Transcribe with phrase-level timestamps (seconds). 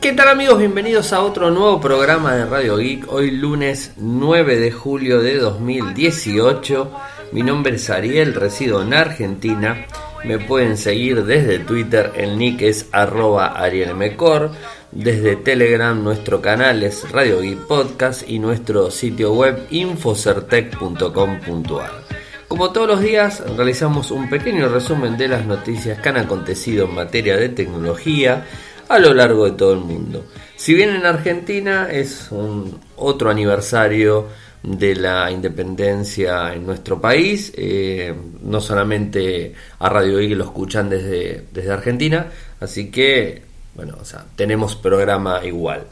[0.00, 0.58] ¿Qué tal amigos?
[0.58, 3.12] Bienvenidos a otro nuevo programa de Radio Geek.
[3.12, 6.90] Hoy lunes 9 de julio de 2018.
[7.32, 9.84] Mi nombre es Ariel, resido en Argentina.
[10.24, 14.52] Me pueden seguir desde Twitter, el nick es arroba arielmecor.
[14.90, 22.13] Desde Telegram nuestro canal es Radio Geek Podcast y nuestro sitio web infocertec.com.ar.
[22.54, 26.94] Como todos los días realizamos un pequeño resumen de las noticias que han acontecido en
[26.94, 28.46] materia de tecnología
[28.88, 30.26] a lo largo de todo el mundo.
[30.54, 34.28] Si bien en Argentina es un otro aniversario
[34.62, 38.14] de la independencia en nuestro país, eh,
[38.44, 42.28] no solamente a Radio I lo escuchan desde, desde Argentina,
[42.60, 43.42] así que,
[43.74, 45.88] bueno, o sea, tenemos programa igual.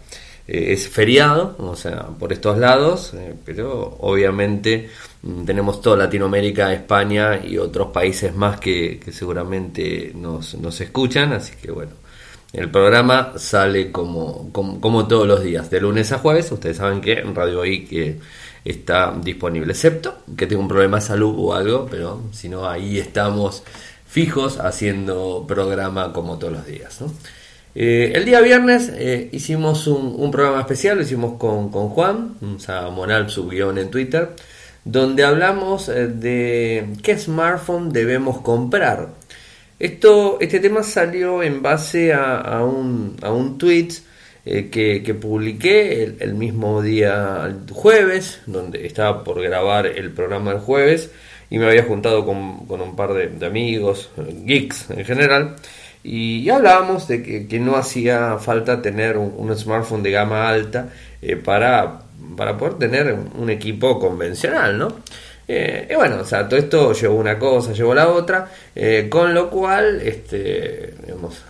[0.46, 4.90] Eh, es feriado, o sea, por estos lados, eh, pero obviamente
[5.46, 11.70] tenemos toda Latinoamérica, España y otros países más que, seguramente nos, nos escuchan, así que
[11.70, 11.92] bueno,
[12.52, 16.52] el programa sale como, como, todos los días, de lunes a jueves.
[16.52, 18.18] Ustedes saben que en Radio ahí que
[18.64, 22.98] está disponible, excepto que tengo un problema de salud o algo, pero si no, ahí
[22.98, 23.62] estamos
[24.06, 26.98] fijos haciendo programa como todos los días.
[27.74, 32.58] Eh, el día viernes eh, hicimos un, programa especial, lo hicimos con, con Juan, o
[32.58, 34.36] sea, Monal subió en Twitter,
[34.84, 39.10] donde hablamos eh, de qué smartphone debemos comprar.
[39.78, 43.88] Esto, este tema salió en base a, un, a un tweet
[44.44, 51.10] eh, que, publiqué el, mismo día jueves, donde estaba por grabar el programa el jueves,
[51.50, 52.36] y me había juntado con,
[52.68, 54.10] un par de, amigos,
[54.44, 55.56] geeks en general,
[56.04, 62.02] y, hablábamos de que, no hacía falta tener un, smartphone de gama alta eh, para,
[62.36, 64.96] para poder tener un equipo convencional, ¿no?
[65.48, 69.34] Eh, y bueno, o sea, todo esto llevó una cosa, llevó la otra, eh, con
[69.34, 70.94] lo cual, este,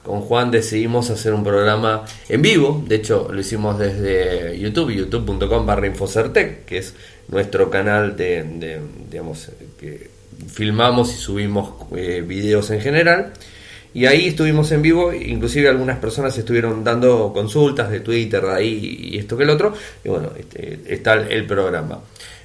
[0.03, 5.67] con Juan decidimos hacer un programa en vivo, de hecho lo hicimos desde YouTube, youtube.com
[5.67, 6.95] barra Infocertec, que es
[7.29, 8.81] nuestro canal de,
[9.11, 10.11] digamos, que
[10.49, 13.33] filmamos y subimos eh, videos en general.
[13.95, 19.19] Y ahí estuvimos en vivo, inclusive algunas personas estuvieron dando consultas de Twitter, ahí y
[19.19, 19.75] esto que el otro.
[20.03, 22.01] Y bueno, este, está el programa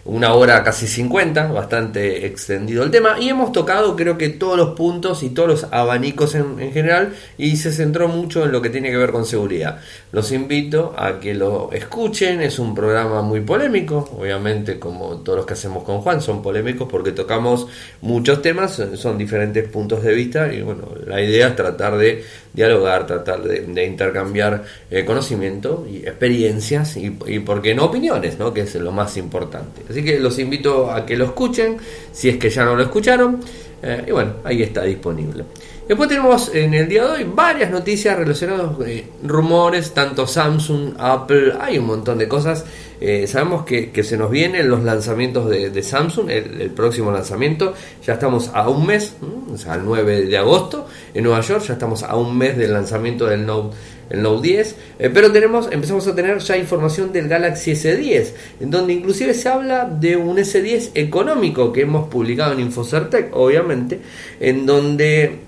[0.08, 4.70] una hora casi 50, bastante extendido el tema, y hemos tocado creo que todos los
[4.70, 8.90] puntos y todos los abanicos en, general, y se centró mucho en lo que tiene
[8.90, 9.80] que ver con seguridad.
[10.14, 15.46] Los invito a que lo escuchen, es un programa muy polémico, obviamente como todos los
[15.46, 17.68] que hacemos con Juan son polémicos porque tocamos
[18.02, 23.06] muchos temas, son diferentes puntos de vista, y bueno, la idea es tratar de dialogar,
[23.06, 28.54] tratar de, intercambiar eh, conocimiento y experiencias, y, y por qué no opiniones, ¿no?
[28.54, 29.82] que es lo más importante.
[30.04, 31.78] Que los invito a que lo escuchen,
[32.12, 33.40] si es que ya no lo escucharon.
[33.82, 35.44] Eh, y bueno, ahí está disponible.
[35.88, 40.96] Después tenemos en el día de hoy varias noticias relacionadas con eh, rumores, tanto Samsung,
[40.98, 42.66] Apple, hay un montón de cosas.
[43.00, 47.74] Eh, sabemos que, se nos vienen los lanzamientos de, Samsung, el, próximo lanzamiento.
[48.06, 49.16] Ya estamos a un mes,
[49.54, 52.74] o sea, el 9 de agosto en Nueva York, ya estamos a un mes del
[52.74, 53.78] lanzamiento del Note
[54.10, 58.28] el Note 10, eh, pero tenemos, empezamos a tener ya información del Galaxy S10,
[58.62, 64.00] en donde inclusive se habla de un S10 económico que hemos publicado en Infocertec, obviamente,
[64.40, 65.40] en donde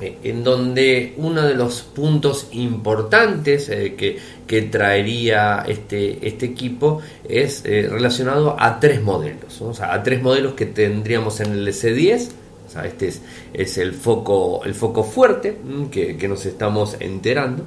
[0.00, 7.00] eh, en donde uno de los puntos importantes eh, que, que, traería este, este equipo
[7.28, 12.28] es relacionado a tres modelos, o sea, a tres modelos que tendríamos en el S10,
[12.28, 12.41] o
[12.76, 13.12] este
[13.52, 17.66] es, el, foco, el foco fuerte mm, que, que nos estamos enterando.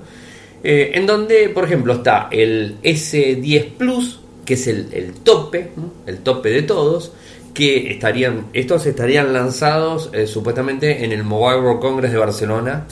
[0.64, 5.72] Eh, en donde, por ejemplo, está el S10 Plus, que es el, el tope,
[6.08, 7.12] el tope de todos
[7.56, 12.86] que estarían, estos estarían lanzados eh, supuestamente en el Mobile World Congress de Barcelona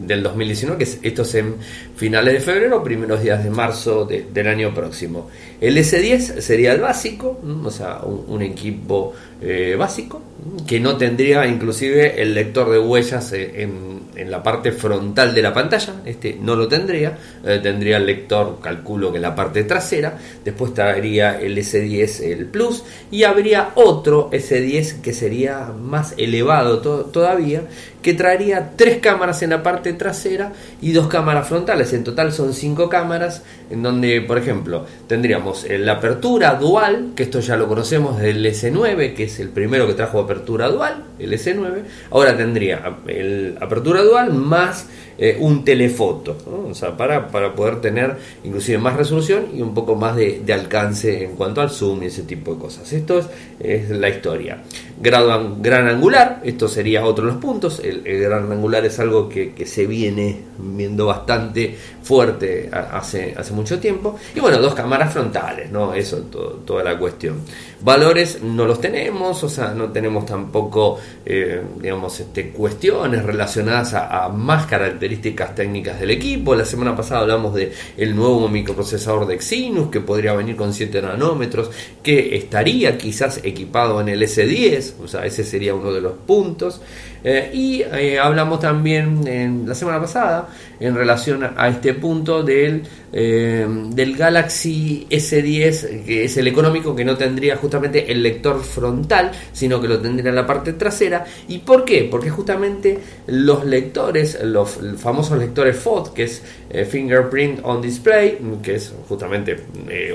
[0.00, 1.56] del 2019, que es, esto es en
[1.94, 5.28] finales de febrero, primeros días de marzo del año próximo.
[5.60, 9.12] El S10 sería el básico, o sea, un, equipo
[9.42, 10.22] eh, básico,
[10.66, 15.42] que no tendría inclusive el lector de huellas eh, en, en, la parte frontal de
[15.42, 17.16] la pantalla, este no lo tendría,
[17.62, 23.24] tendría el lector, calculo que la parte trasera, después estaría el S10 el Plus y
[23.24, 27.62] habría otro S10 que sería más elevado todavía,
[28.02, 31.92] que traería tres cámaras en la parte trasera y dos cámaras frontales.
[31.92, 37.40] En total son cinco cámaras, en donde, por ejemplo, tendríamos la apertura dual, que esto
[37.40, 41.82] ya lo conocemos del S9, que es el primero que trajo apertura dual, el S9.
[42.10, 44.86] Ahora tendría el apertura dual más
[45.20, 46.36] eh, un telefoto,
[46.70, 51.24] o sea, para, para, poder tener inclusive más resolución y un poco más de, alcance
[51.24, 52.92] en cuanto al zoom y ese tipo de cosas.
[52.92, 53.20] Esto
[53.58, 54.62] es, la historia.
[55.00, 59.54] grado gran angular, esto sería otro de los puntos, el, gran angular es algo que,
[59.66, 65.94] se viene viendo bastante fuerte hace, hace mucho tiempo, y bueno, dos cámaras frontales, ¿no?
[65.94, 66.18] Eso
[66.64, 67.40] toda la cuestión.
[67.80, 74.28] Valores no los tenemos, o sea, no tenemos tampoco, eh, digamos, este, cuestiones relacionadas a,
[74.28, 76.56] más características técnicas del equipo.
[76.56, 77.72] La semana pasada hablamos de
[78.14, 81.70] nuevo microprocesador de Exynos que podría venir con 7 nanómetros,
[82.02, 86.80] que estaría quizás equipado en el S10, o sea, ese sería uno de los puntos.
[87.22, 90.48] Eh, y eh, hablamos también en la semana pasada
[90.78, 97.16] en relación a este punto del, del Galaxy S10, que es el económico, que no
[97.16, 101.24] tendría justamente el lector frontal, sino que lo tendría en la parte trasera.
[101.48, 102.06] ¿Y por qué?
[102.10, 106.42] Porque justamente los lectores, los famosos lectores FOD, que es
[106.88, 109.56] Fingerprint on Display, que es justamente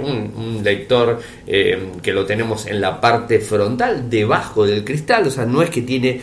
[0.02, 5.62] un, lector que lo tenemos en la parte frontal, debajo del cristal, o sea, no
[5.62, 6.22] es que tiene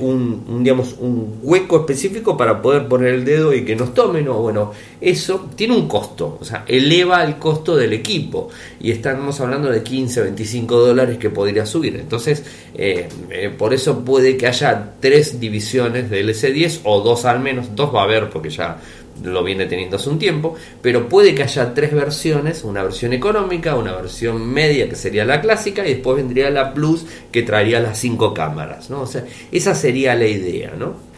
[0.00, 4.28] un un, digamos, un hueco específico para poder poner el dedo y que nos tomen,
[4.28, 8.48] o bueno, eso tiene un costo, o sea, eleva el costo del equipo
[8.80, 11.96] y estamos hablando de 15, 25 dólares que podría subir.
[11.96, 17.40] Entonces, eh, eh, por eso puede que haya tres divisiones del S10 o dos al
[17.40, 18.78] menos, dos va a haber porque ya
[19.22, 23.76] lo viene teniendo hace un tiempo, pero puede que haya tres versiones, una versión económica,
[23.76, 27.98] una versión media que sería la clásica y después vendría la Plus que traería las
[27.98, 29.02] cinco cámaras, ¿no?
[29.02, 31.12] O sea, esa sería la idea, ¿no?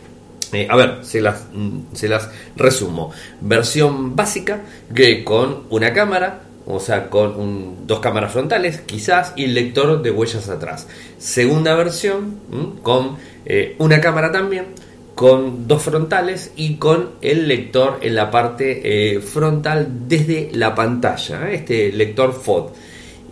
[0.52, 3.10] Eh, a ver, se las, mm, se las resumo.
[3.40, 4.62] Versión básica
[4.94, 10.11] que con una cámara, o sea, con dos cámaras frontales, quizás, y el lector de
[10.11, 10.87] huellas atrás.
[11.19, 12.40] Segunda versión,
[12.82, 14.66] con eh, una cámara también,
[15.14, 18.81] con dos frontales y con el lector en la parte
[19.16, 21.56] eh, frontal desde la pantalla, ¿eh?
[21.56, 22.72] este lector FOD.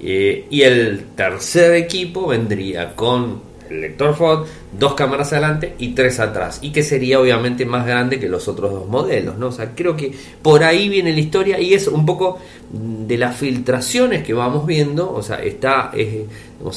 [0.00, 4.46] Y el tercer equipo vendría con el lector FOD,
[4.78, 8.72] dos cámaras adelante y tres atrás, y que sería obviamente más grande que los otros
[8.72, 9.48] dos modelos, ¿no?
[9.48, 10.12] O sea, creo que
[10.42, 12.38] por ahí viene la historia y es un poco
[12.70, 15.92] de las filtraciones que vamos viendo, o sea, está,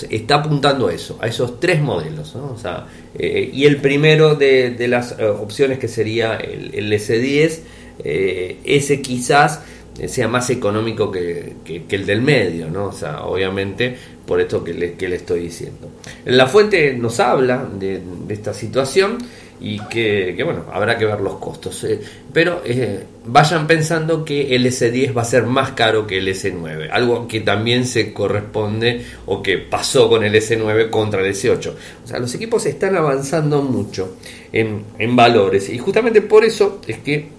[0.09, 2.51] está apuntando a eso, a esos tres modelos, ¿no?
[2.51, 2.87] O sea,
[3.17, 7.59] eh, y el primero de, las eh, opciones que sería el, S10,
[8.03, 9.61] eh, ese quizás
[10.07, 11.55] sea más económico que,
[11.89, 12.87] el del medio, ¿no?
[12.87, 15.89] O sea, obviamente por esto que le, que le estoy diciendo.
[16.25, 19.17] La fuente nos habla de, esta situación
[19.59, 21.83] y que, bueno, habrá que ver los costos.
[21.85, 21.99] Eh,
[22.33, 26.89] pero eh, vayan pensando que el S10 va a ser más caro que el S9,
[26.91, 31.73] algo que también se corresponde o que pasó con el S9 contra el S8.
[32.03, 34.17] O sea, los equipos están avanzando mucho
[34.51, 37.29] en, en valores y justamente por eso es que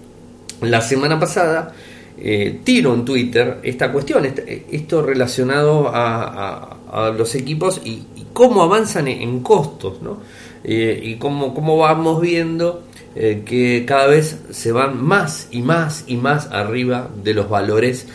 [0.61, 1.73] la semana pasada
[2.19, 6.73] eh, tiro en Twitter esta cuestión, esto relacionado a,
[7.15, 8.03] los equipos y,
[8.33, 10.19] cómo avanzan en, costos, ¿no?
[10.63, 12.83] Eh, y cómo, cómo vamos viendo
[13.19, 18.05] eh, que cada vez se van más y más y más arriba de los valores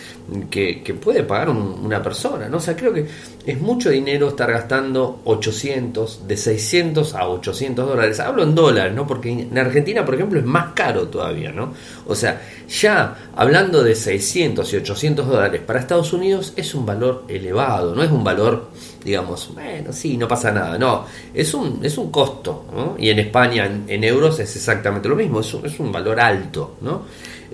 [0.49, 2.58] que, puede pagar una persona, ¿no?
[2.58, 3.06] O sea, creo que
[3.44, 8.20] es mucho dinero estar gastando 800, de 600 a 800 dólares.
[8.20, 9.04] Hablo en dólares, ¿no?
[9.04, 11.75] Porque en Argentina, por ejemplo, es más caro todavía, ¿no?
[12.06, 17.25] O sea, ya hablando de 600 y 800 dólares para Estados Unidos es un valor
[17.26, 18.69] elevado, no es un valor,
[19.04, 22.96] digamos, bueno, sí, no pasa nada, no, es un, es un costo, ¿no?
[22.99, 26.76] Y en España, en, euros, es exactamente lo mismo, es un, es un valor alto,
[26.81, 27.03] ¿no?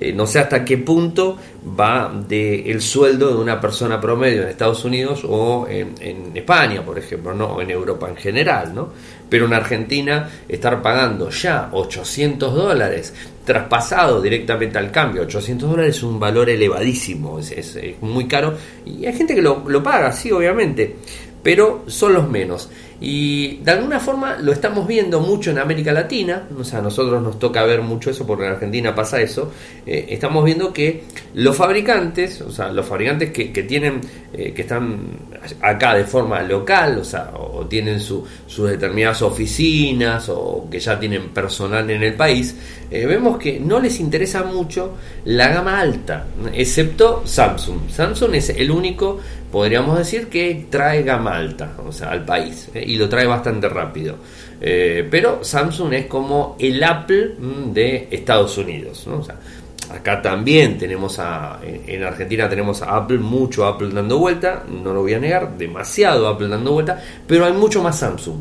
[0.00, 1.36] Eh, no sé hasta qué punto
[1.78, 6.98] va del el sueldo de una persona promedio en Estados Unidos o en, España, por
[6.98, 8.90] ejemplo, no o en Europa en general, ¿no?
[9.28, 13.12] Pero en Argentina estar pagando ya 800 dólares
[13.44, 18.54] traspasado directamente al cambio, 800 dólares es un valor elevadísimo, es, muy caro
[18.86, 20.96] y hay gente que lo, lo paga, sí, obviamente,
[21.42, 22.70] pero son los menos.
[23.00, 27.22] Y de alguna forma lo estamos viendo mucho en América Latina, o sea, a nosotros
[27.22, 29.52] nos toca ver mucho eso porque en Argentina pasa eso.
[29.86, 34.00] Eh, estamos viendo que los fabricantes, o sea, los fabricantes que, tienen,
[34.32, 34.98] eh, que están
[35.62, 38.24] acá de forma local, o sea, o, tienen sus
[38.56, 42.56] determinadas oficinas o que ya tienen personal en el país,
[42.90, 47.88] eh, vemos que no les interesa mucho la gama alta, excepto Samsung.
[47.90, 49.20] Samsung es el único,
[49.52, 54.16] podríamos decir, que trae gama alta, o sea, al país y lo trae bastante rápido.
[54.60, 59.06] Eh, pero Samsung es como el Apple mm, de Estados Unidos.
[59.90, 65.02] acá también tenemos a, en Argentina tenemos a Apple, mucho Apple dando vuelta, no lo
[65.02, 68.40] voy a negar, demasiado Apple dando vuelta, pero hay mucho más Samsung.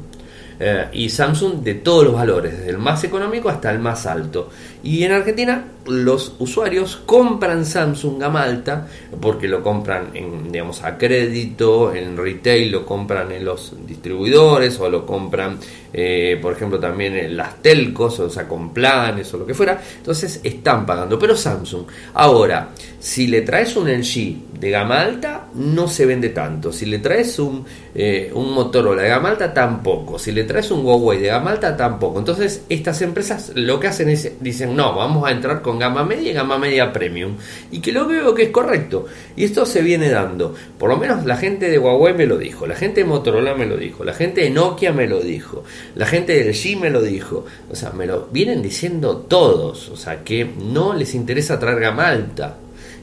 [0.60, 4.50] Eh, y Samsung de todos los valores, desde el más económico hasta el más alto.
[4.88, 8.88] Y en Argentina los usuarios compran Samsung a Malta
[9.20, 14.90] porque lo compran en, digamos, a crédito, en retail lo compran en los distribuidores o
[14.90, 15.58] lo compran,
[15.92, 19.82] eh, por ejemplo, también en las telcos, o sea, con planes o lo que fuera.
[19.98, 21.20] Entonces están pagando.
[21.20, 26.72] Pero Samsung, ahora, si le traes un LG de gama alta, no se vende tanto.
[26.72, 30.18] Si le traes un, eh, un Motorola de gama alta, tampoco.
[30.18, 32.20] Si le traes un Huawei de gama alta, tampoco.
[32.20, 36.30] Entonces, estas empresas lo que hacen es, dicen, no, vamos a entrar con gama media
[36.30, 37.36] y gama media premium.
[37.72, 39.08] Y que lo veo que es correcto.
[39.36, 40.54] Y esto se viene dando.
[40.78, 43.66] Por lo menos la gente de Huawei me lo dijo, la gente de Motorola me
[43.66, 45.64] lo dijo, la gente de Nokia me lo dijo,
[45.96, 47.46] la gente del G me lo dijo.
[47.72, 49.90] O sea, me lo vienen diciendo todos.
[49.90, 52.58] O sea, que no les interesa traer gama alta.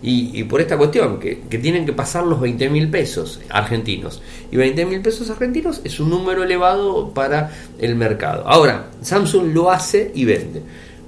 [0.07, 4.21] Y, por esta cuestión, que, tienen que pasar los 20 mil pesos argentinos.
[4.53, 8.47] Y 20 mil pesos argentinos es un número elevado para el mercado.
[8.47, 10.63] Ahora, Samsung lo hace y vende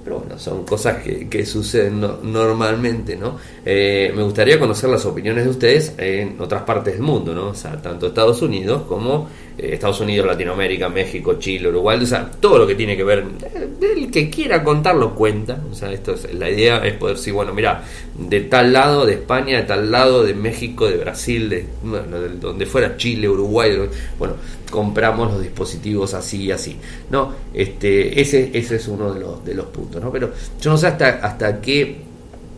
[0.07, 3.37] pero bueno, son cosas que, suceden normalmente, ¿no?
[3.65, 7.47] Eh, me gustaría conocer las opiniones de ustedes en otras partes del mundo, ¿no?
[7.49, 12.59] O sea, tanto Estados Unidos como Estados Unidos, Latinoamérica, México, Chile, Uruguay, o sea, todo
[12.59, 13.25] lo que tiene que ver,
[13.81, 17.53] el que quiera contarlo cuenta, o sea, esto es, la idea es poder decir, bueno,
[17.53, 17.83] mira,
[18.17, 21.65] de tal lado de España, de tal lado de México, de Brasil, de,
[22.39, 23.71] donde fuera Chile, Uruguay,
[24.19, 24.35] bueno,
[24.69, 26.77] compramos los dispositivos así y así,
[27.09, 27.33] ¿no?
[27.53, 30.11] Este, ese, ese es uno de los, de los puntos, ¿no?
[30.11, 32.07] Pero yo no sé hasta, hasta qué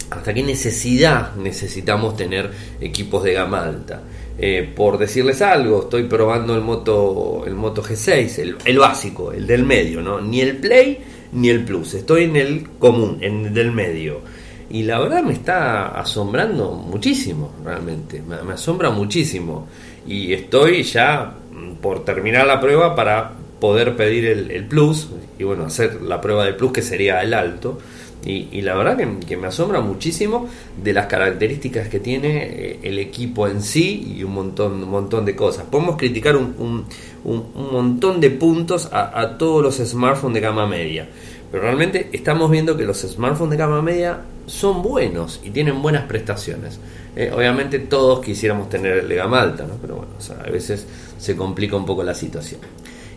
[0.09, 2.49] hasta qué necesidad necesitamos tener
[2.81, 4.01] equipos de gama alta.
[4.41, 9.65] Eh, por decirles algo, estoy probando el Moto, el Moto G6, el, básico, el del
[9.65, 10.21] medio, ¿no?
[10.21, 10.99] Ni el Play
[11.33, 14.21] ni el Plus, estoy en el común, en el del medio.
[14.69, 19.67] Y la verdad me está asombrando muchísimo, realmente, me, asombra muchísimo.
[20.07, 21.33] Y estoy ya
[21.81, 26.55] por terminar la prueba para poder pedir el Plus, y bueno, hacer la prueba del
[26.55, 27.77] Plus que sería el alto
[28.25, 30.47] y, la verdad que, me asombra muchísimo
[30.83, 35.23] de las características que tiene eh, el equipo en sí y un montón, un montón
[35.23, 35.65] de cosas.
[35.71, 36.85] Podemos criticar un,
[37.23, 41.07] montón de puntos a, todos los smartphones de gama media,
[41.49, 46.03] pero realmente estamos viendo que los smartphones de gama media son buenos y tienen buenas
[46.03, 46.77] prestaciones.
[47.15, 50.11] Eh, obviamente todos quisiéramos tener el de gama alta, pero bueno,
[50.45, 50.85] a veces
[51.17, 52.59] se complica un poco la situación.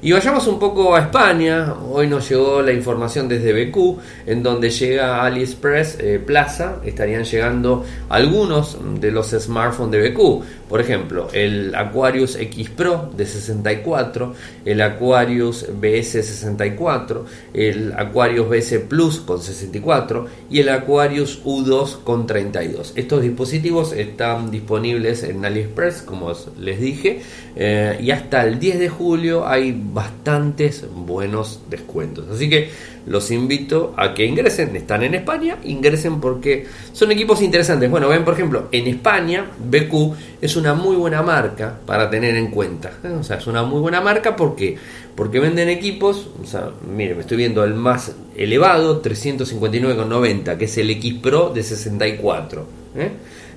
[0.04, 1.74] Y vayamos un poco a España.
[1.88, 6.80] Hoy nos llegó la información desde BQ, en donde llega AliExpress eh, Plaza.
[6.84, 10.42] Estarían llegando algunos de los smartphones de BQ.
[10.68, 18.78] Por ejemplo, el Aquarius X Pro de 64, el Aquarius BS 64, el Aquarius BS
[18.88, 22.94] Plus con 64 y el Aquarius U2 con 32.
[22.96, 27.20] Estos dispositivos están disponibles en AliExpress, como les dije,
[27.54, 32.26] eh, y hasta el 10 de julio hay bastantes buenos descuentos.
[32.30, 32.70] Así que
[33.06, 37.90] los invito a que ingresen, están en España, ingresen porque son equipos interesantes.
[37.90, 42.50] Bueno, ven por ejemplo, en España BQ es una muy buena marca para tener en
[42.50, 42.92] cuenta.
[43.04, 43.08] ¿eh?
[43.08, 44.76] O sea, es una muy buena marca porque
[45.14, 50.78] porque venden equipos, o sea, mire, me estoy viendo el más elevado, 359,90, que es
[50.78, 53.10] el X Pro de 64, ¿eh?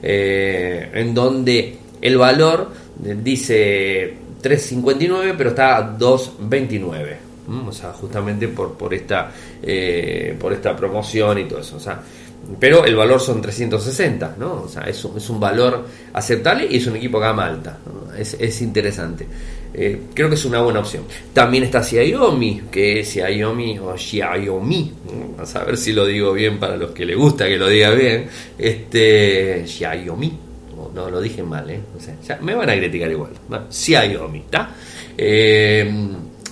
[0.04, 2.72] Eh, en donde el valor
[3.24, 7.16] dice 3.59 pero está a 2.29
[7.68, 12.00] o sea justamente por por esta eh, por esta promoción y todo eso o sea
[12.60, 16.78] pero el valor son 360 no o sea es un, es un valor aceptable y
[16.78, 17.78] es un equipo gama alta
[18.18, 19.28] es, es, interesante.
[19.74, 21.04] Eh, creo que es una buena opción.
[21.34, 24.94] También está Xiaomi que es Xiaomi o Xiaomi
[25.38, 28.28] a saber si lo digo bien para los que le gusta que lo diga bien.
[28.58, 30.45] Este Xiaomi
[30.96, 31.82] no lo dije mal, ¿eh?
[31.96, 33.32] O sea, ya me van a criticar igual.
[33.70, 34.70] Xiaomi, ¿está?
[35.18, 35.92] Eh,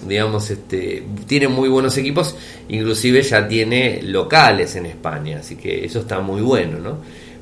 [0.05, 2.35] digamos, este, tiene muy buenos equipos,
[2.67, 6.97] inclusive ya tiene locales en España, así que eso está muy bueno, ¿no?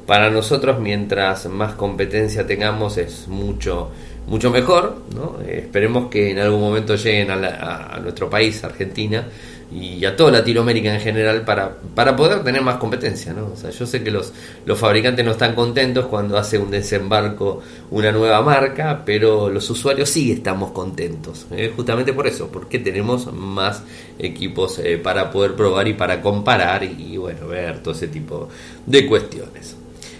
[0.05, 3.89] Para nosotros, mientras más competencia tengamos, es mucho,
[4.27, 5.39] mucho mejor, ¿no?
[5.41, 9.27] Esperemos que en algún momento lleguen a, a nuestro país, Argentina,
[9.73, 13.33] y a toda Latinoamérica en general para, para poder tener más competencia.
[13.33, 13.51] ¿no?
[13.53, 14.33] O sea, yo sé que los,
[14.65, 20.09] los fabricantes no están contentos cuando hace un desembarco una nueva marca, pero los usuarios
[20.09, 21.45] sí estamos contentos.
[21.51, 21.71] ¿eh?
[21.73, 23.83] Justamente por eso, porque tenemos más
[24.19, 28.49] equipos eh, para poder probar y para comparar y, bueno, ver todo ese tipo
[28.85, 29.77] de cuestiones.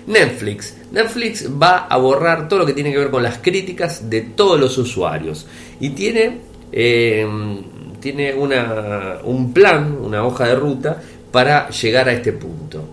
[0.08, 0.77] Netflix.
[0.91, 4.60] Netflix va a borrar todo lo que tiene que ver con las críticas de todos
[4.60, 5.46] los usuarios.
[5.79, 6.39] Y tiene
[6.72, 7.27] eh,
[8.01, 12.84] tiene una, un plan, una hoja de ruta para llegar a este punto.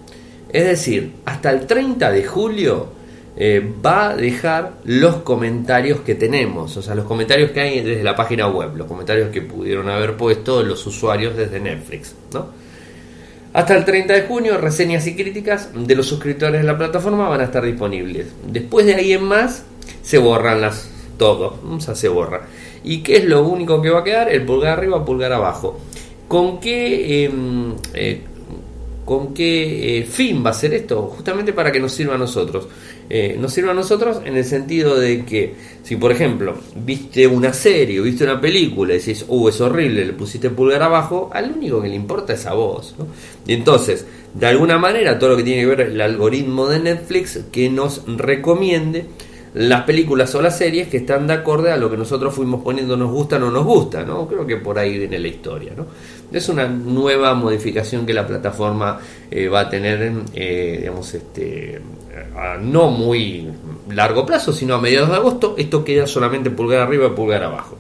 [0.51, 2.89] Es decir, hasta el 30 de julio
[3.37, 8.03] eh, va a dejar los comentarios que tenemos, o sea, los comentarios que hay desde
[8.03, 12.47] la página web, los comentarios que pudieron haber puesto los usuarios desde Netflix, ¿no?
[13.53, 17.41] Hasta el 30 de junio, reseñas y críticas de los suscriptores de la plataforma van
[17.41, 18.27] a estar disponibles.
[18.47, 19.65] Después de ahí en más,
[20.03, 22.43] se borran las todo, o sea, se borra.
[22.85, 24.31] ¿Y qué es lo único que va a quedar?
[24.31, 25.79] El pulgar arriba, pulgar abajo.
[26.27, 28.21] ¿Con qué, em, eh,
[29.05, 31.03] ¿con qué eh, fin va a ser esto?
[31.03, 32.69] Justamente para que nos sirva a nosotros.
[33.11, 37.55] Eh, nos sirva a nosotros en el sentido de que si por ejemplo viste una
[37.55, 41.53] serie o viste una película y decís, uh, es horrible, le pusiste pulgar abajo, al
[41.53, 42.95] único que le importa es a vos.
[43.47, 44.05] Y entonces,
[44.35, 48.03] de alguna manera, todo lo que tiene que ver el algoritmo de Netflix que nos
[48.07, 49.07] recomiende
[49.59, 52.97] las películas o las series que están de acorde a lo que nosotros fuimos poniendo
[52.97, 54.29] nos gusta o no nos gusta, ¿no?
[54.29, 55.85] Creo que por ahí viene la historia, ¿no?
[56.31, 61.81] Es una nueva modificación que la plataforma eh, va a tener, eh, digamos, este,
[62.37, 63.49] a no muy
[63.91, 65.57] largo plazo, sino a mediados de agosto.
[65.59, 67.79] Esto queda solamente pulgar arriba y pulgar abajo.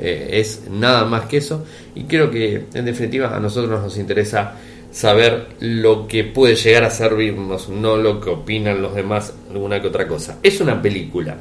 [0.00, 1.64] Eh, es nada más que eso.
[1.94, 4.56] Y creo que, en definitiva, a nosotros nos interesa
[4.98, 9.86] saber lo que puede llegar a servirnos, no lo que opinan los demás, alguna que
[9.86, 10.40] otra cosa.
[10.42, 11.36] Es una película.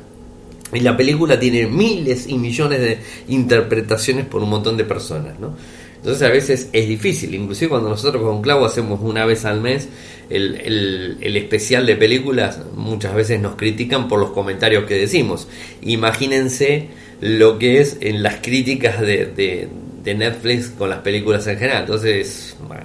[0.71, 2.99] Y la película tiene miles y millones de
[3.29, 5.55] interpretaciones por un montón de personas, ¿no?
[5.95, 9.89] Entonces a veces es difícil, inclusive cuando nosotros con Clavo hacemos una vez al mes
[10.29, 15.47] el, el, especial de películas, muchas veces nos critican por los comentarios que decimos.
[15.81, 16.89] Imagínense
[17.21, 19.67] lo que es en las críticas de,
[20.03, 21.81] de Netflix con las películas en general.
[21.81, 22.83] Entonces, bueno,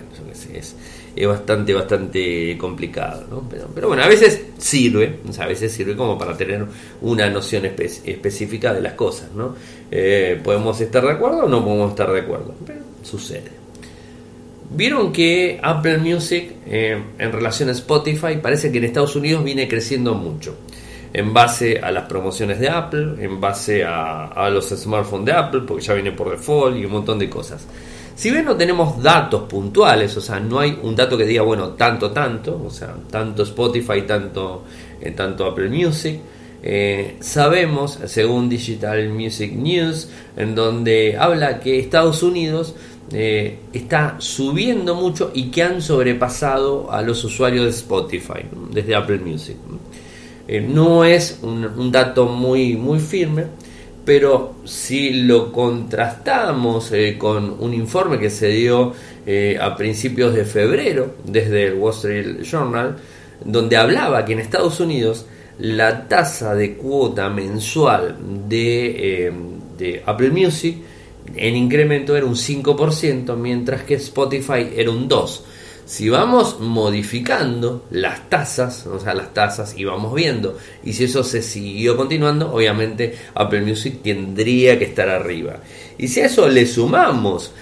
[1.14, 3.25] es, bastante, bastante complicado.
[3.31, 3.49] ¿no?
[3.75, 6.64] Pero, bueno, a veces sirve, a veces sirve como para tener
[7.00, 9.31] una noción específica de las cosas.
[9.35, 9.54] ¿no?
[9.90, 13.62] Eh, podemos estar de acuerdo o no podemos estar de acuerdo, pero sucede.
[14.75, 19.69] Vieron que Apple Music eh, en relación a Spotify parece que en Estados Unidos viene
[19.69, 20.57] creciendo mucho
[21.12, 25.85] en base a las promociones de Apple, en base a, los smartphones de Apple, porque
[25.85, 27.66] ya viene por default y un montón de cosas.
[28.22, 31.70] Si bien no tenemos datos puntuales, o sea, no hay un dato que diga, bueno,
[31.70, 34.62] tanto, tanto, o sea, tanto Spotify, tanto,
[35.00, 36.20] eh, tanto Apple Music,
[36.62, 42.76] eh, sabemos, según Digital Music News, en donde habla que Estados Unidos
[43.12, 49.18] eh, está subiendo mucho y que han sobrepasado a los usuarios de Spotify desde Apple
[49.18, 49.56] Music.
[50.48, 53.46] Eh, no es un, dato muy, muy firme,
[54.04, 58.92] pero si lo contrastamos eh, con un informe que se dio
[59.26, 62.96] eh, a principios de febrero desde el Wall Street Journal,
[63.44, 65.26] donde hablaba que en Estados Unidos
[65.58, 68.16] la tasa de cuota mensual
[68.48, 69.32] de,
[69.78, 70.76] de Apple Music
[71.36, 75.40] en incremento era un 5%, mientras que Spotify era un 2%.
[75.85, 81.25] Si vamos modificando las tasas, o sea, las tasas y vamos viendo, y si eso
[81.25, 85.57] se siguió continuando, obviamente Apple Music tendría que estar arriba.
[85.99, 87.53] Y si a eso le sumamos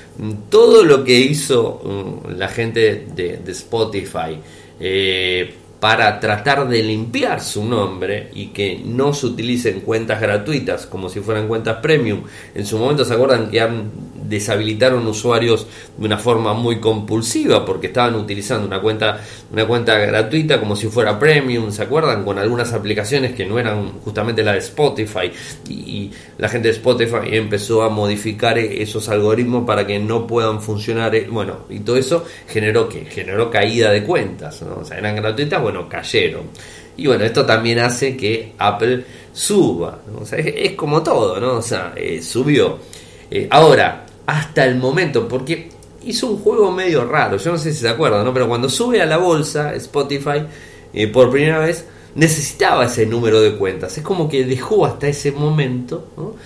[0.51, 4.39] todo lo que hizo mm, la gente de, Spotify,
[4.79, 11.09] eh, para tratar de limpiar su nombre y que no se utilicen cuentas gratuitas como
[11.09, 12.23] si fueran cuentas premium.
[12.55, 13.91] En su momento se acuerdan que han
[14.31, 15.67] deshabilitaron usuarios
[15.99, 19.21] de una forma muy compulsiva porque estaban utilizando una cuenta
[19.53, 22.25] una cuenta gratuita como si fuera premium, ¿se acuerdan?
[22.25, 25.31] Con algunas aplicaciones que no eran justamente la de Spotify
[25.69, 31.15] y, la gente de Spotify empezó a modificar esos algoritmos para que no puedan funcionar,
[31.15, 34.79] eh, bueno, y todo eso generó que generó caída de cuentas, ¿no?
[34.81, 36.45] O sea, eran gratuitas, bueno, cayeron.
[36.97, 40.01] Y bueno, esto también hace que Apple suba,
[40.33, 41.55] es, como todo, ¿no?
[41.55, 42.79] O sea, eh, subió.
[43.31, 45.71] Eh, ahora, hasta el momento, porque
[46.05, 48.33] hizo un juego medio raro, yo no sé si se acuerdan, ¿no?
[48.33, 50.45] pero cuando sube a la bolsa Spotify
[50.93, 53.99] eh, por primera vez, necesitaba ese número de cuentas.
[53.99, 56.37] Es como que dejó hasta ese momento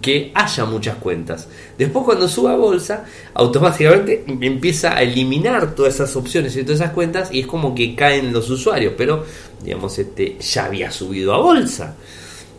[0.00, 1.48] que haya muchas cuentas.
[1.76, 3.04] Después cuando sube a bolsa,
[3.34, 7.94] automáticamente empieza a eliminar todas esas opciones y todas esas cuentas y es como que
[7.94, 9.24] caen los usuarios, pero
[9.62, 11.94] digamos, este ya había subido a bolsa.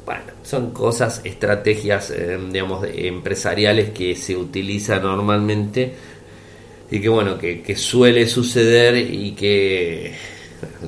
[0.06, 5.94] Bueno, son cosas, estrategias, eh, digamos, empresariales que se utilizan normalmente
[6.92, 10.14] y que, bueno, que, suele suceder y que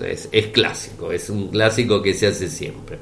[0.05, 2.99] es, clásico, es un clásico que se hace siempre.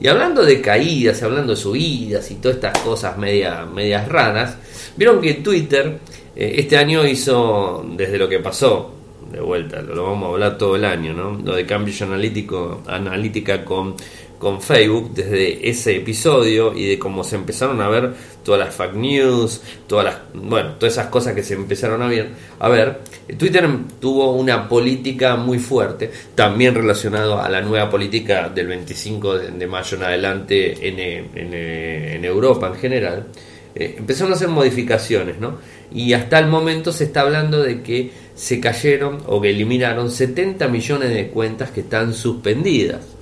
[0.00, 4.56] Y hablando de caídas, hablando de subidas y todas estas cosas media, medias raras,
[4.96, 5.98] vieron que Twitter
[6.36, 8.94] eh, este año hizo, desde lo que pasó,
[9.32, 11.32] de vuelta, lo, vamos a hablar todo el año, ¿no?
[11.44, 13.94] Lo de Cambridge Analítico, Analítica con
[14.40, 18.94] con Facebook desde ese episodio y de cómo se empezaron a ver todas las fake
[18.94, 22.30] news, todas las, bueno, todas esas cosas que se empezaron a ver.
[22.58, 23.00] A ver,
[23.36, 23.68] Twitter
[24.00, 29.98] tuvo una política muy fuerte, también relacionado a la nueva política del 25 de mayo
[29.98, 33.26] en adelante en, en, en Europa en general,
[33.74, 35.58] eh, empezaron a hacer modificaciones, ¿no?
[35.92, 40.66] Y hasta el momento se está hablando de que se cayeron o que eliminaron 70
[40.68, 43.20] millones de cuentas que están suspendidas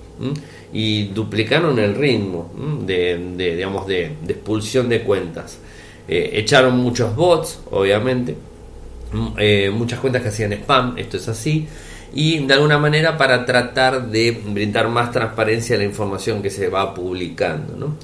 [0.72, 2.50] y duplicaron el ritmo
[2.84, 5.58] de, digamos, de, expulsión de cuentas.
[6.06, 8.36] Eh, echaron muchos bots, obviamente,
[9.38, 11.66] eh, muchas cuentas que hacían spam, esto es así,
[12.14, 16.68] y de alguna manera para tratar de brindar más transparencia a la información que se
[16.68, 17.76] va publicando.
[17.76, 17.96] ¿no?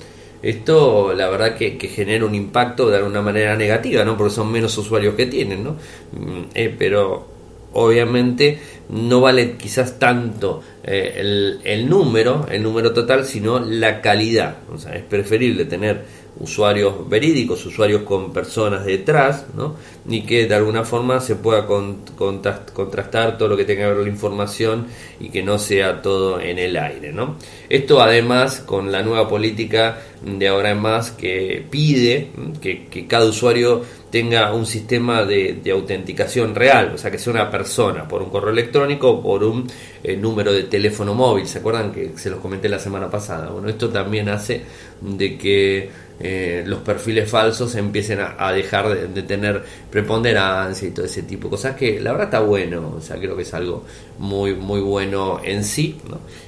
[0.43, 4.17] Esto la verdad que, genera un impacto de alguna manera negativa, ¿no?
[4.17, 5.73] porque son menos usuarios que tienen, ¿no?
[6.13, 7.34] Mm, eh, pero
[7.75, 8.59] obviamente
[8.89, 14.57] no vale quizás tanto eh, el, el, número, el número total, sino la calidad.
[14.73, 19.77] O sea, es preferible tener usuarios verídicos, usuarios con personas detrás, ¿no?
[20.09, 24.05] y que de alguna forma se pueda contrastar todo lo que tenga que ver con
[24.05, 24.87] la información
[25.21, 27.13] y que no sea todo en el aire.
[27.13, 27.37] ¿no?
[27.69, 33.27] Esto además con la nueva política de ahora en más que pide que, que cada
[33.27, 33.83] usuario
[34.15, 38.53] tenga un sistema de, autenticación real, o sea, que sea una persona, por un correo
[38.53, 39.69] electrónico o por un
[40.05, 41.49] eh, número de teléfono móvil.
[41.49, 43.51] ¿Se acuerdan que se los comenté la semana pasada?
[43.51, 44.63] Bueno, esto también hace
[45.01, 51.23] de que eh, los perfiles falsos empiecen a, dejar de, tener preponderancia y todo ese
[51.23, 53.85] tipo de cosas que la verdad está bueno, o sea, creo que es algo
[54.19, 55.99] muy, muy bueno en sí,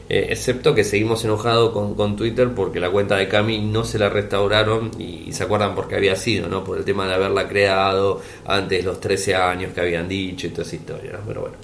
[0.09, 4.09] eh, excepto que seguimos enojados con, Twitter porque la cuenta de Cami no se la
[4.09, 6.65] restauraron y, se acuerdan por qué había sido, ¿no?
[6.65, 10.63] Por el tema de haberla creado antes los 13 años que habían dicho y toda
[10.63, 11.57] esa historia, Pero bueno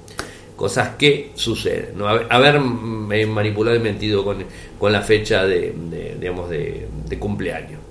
[0.62, 1.96] cosas que suceden.
[1.96, 2.06] ¿no?
[2.06, 4.44] Haber manipulado y mentido con,
[4.78, 5.74] con la fecha de,
[6.20, 6.86] digamos, de,
[7.18, 7.81] cumpleaños.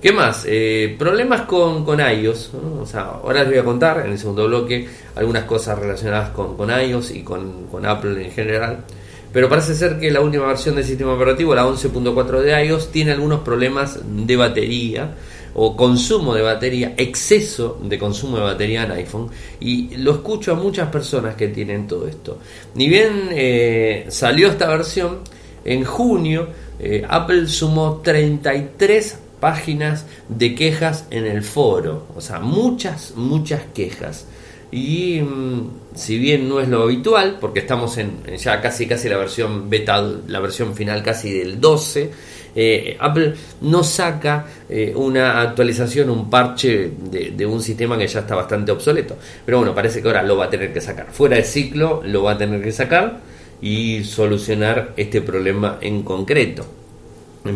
[0.00, 0.44] ¿Qué más?
[0.46, 2.52] Eh, problemas con, con iOS.
[2.80, 6.56] O sea, ahora les voy a contar en el segundo bloque algunas cosas relacionadas con,
[6.56, 8.84] con iOS y con, con, Apple en general.
[9.32, 13.10] Pero parece ser que la última versión del sistema operativo, la 11.4 de iOS, tiene
[13.10, 15.16] algunos problemas de batería
[15.54, 19.28] o consumo de batería, exceso de consumo de batería en iPhone.
[19.58, 22.38] Y lo escucho a muchas personas que tienen todo esto.
[22.76, 25.18] Ni bien eh, salió esta versión,
[25.64, 33.12] en junio eh, Apple sumó 33 páginas de quejas en el foro, o sea, muchas,
[33.16, 34.26] muchas quejas.
[34.70, 39.16] Y mm, si bien no es lo habitual, porque estamos en ya casi casi la
[39.16, 42.10] versión beta, la versión final casi del 12,
[42.54, 48.20] eh, Apple no saca eh, una actualización, un parche de, de, un sistema que ya
[48.20, 49.16] está bastante obsoleto.
[49.44, 51.06] Pero bueno, parece que ahora lo va a tener que sacar.
[51.12, 53.20] Fuera de ciclo lo va a tener que sacar
[53.60, 56.78] y solucionar este problema en concreto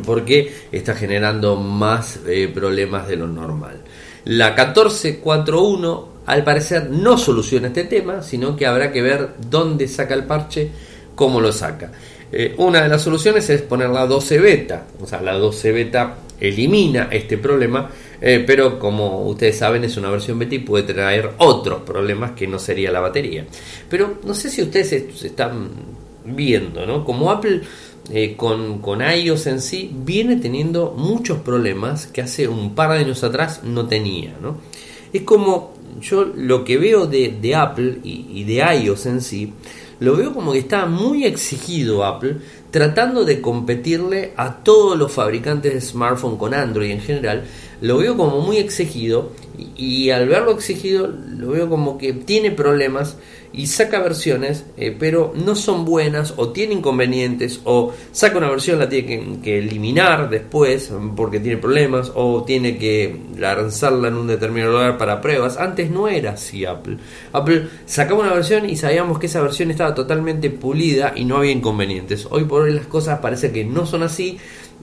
[0.04, 3.80] porque está generando más eh, problemas de lo normal.
[4.24, 10.14] La 1441 al parecer no soluciona este tema, sino que habrá que ver dónde saca
[10.14, 10.70] el parche,
[11.14, 11.90] cómo lo saca.
[12.30, 16.16] Eh, una de las soluciones es poner la 12 beta, o sea, la 12 beta
[16.40, 17.90] elimina este problema,
[18.20, 22.46] eh, pero como ustedes saben es una versión beta y puede traer otros problemas que
[22.46, 23.44] no sería la batería.
[23.88, 25.68] Pero no sé si ustedes se están
[26.24, 27.04] viendo, ¿no?
[27.04, 27.60] Como Apple
[28.10, 32.98] eh, con, con iOS en sí viene teniendo muchos problemas que hace un par de
[32.98, 34.36] años atrás no tenía.
[34.40, 34.58] ¿no?
[35.12, 39.52] Es como yo lo que veo de, Apple y, y, de iOS en sí,
[40.00, 42.38] lo veo como que está muy exigido Apple
[42.72, 47.44] tratando de competirle a todos los fabricantes de smartphone con Android en general.
[47.82, 49.32] Lo veo como muy exigido
[49.76, 53.16] y al verlo exigido lo veo como que tiene problemas
[53.52, 58.78] y saca versiones, eh, pero no son buenas o tiene inconvenientes o saca una versión,
[58.78, 64.74] la tiene que, eliminar después porque tiene problemas o tiene que lanzarla en un determinado
[64.74, 65.56] lugar para pruebas.
[65.56, 66.98] Antes no era así Apple.
[67.32, 71.50] Apple sacaba una versión y sabíamos que esa versión estaba totalmente pulida y no había
[71.50, 72.28] inconvenientes.
[72.30, 74.38] Hoy por hoy las cosas parece que no son así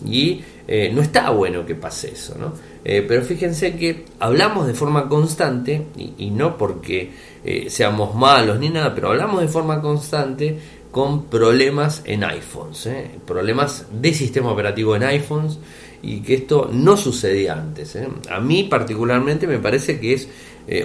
[0.05, 2.53] y eh, no está bueno que pase eso, ¿no?
[2.85, 5.87] Eh, pero fíjense que hablamos de forma constante
[6.17, 7.11] y no porque
[7.43, 10.57] eh, seamos malos ni nada, pero hablamos de forma constante
[10.91, 13.11] con problemas en iPhones, ¿eh?
[13.25, 15.59] problemas de sistema operativo en iPhones
[16.01, 17.97] y que esto no sucedía antes.
[18.29, 20.27] A mí particularmente me parece que es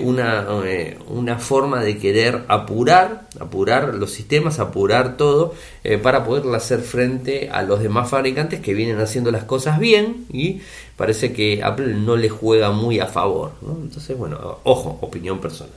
[0.02, 0.46] una,
[1.08, 5.54] una forma de querer apurar, apurar los sistemas, apurar todo
[6.02, 10.60] para poder hacer frente a los demás fabricantes que vienen haciendo las cosas bien y
[10.96, 13.52] parece que Apple no le juega muy a favor.
[13.62, 15.72] Entonces, bueno, ojo, opinión personal.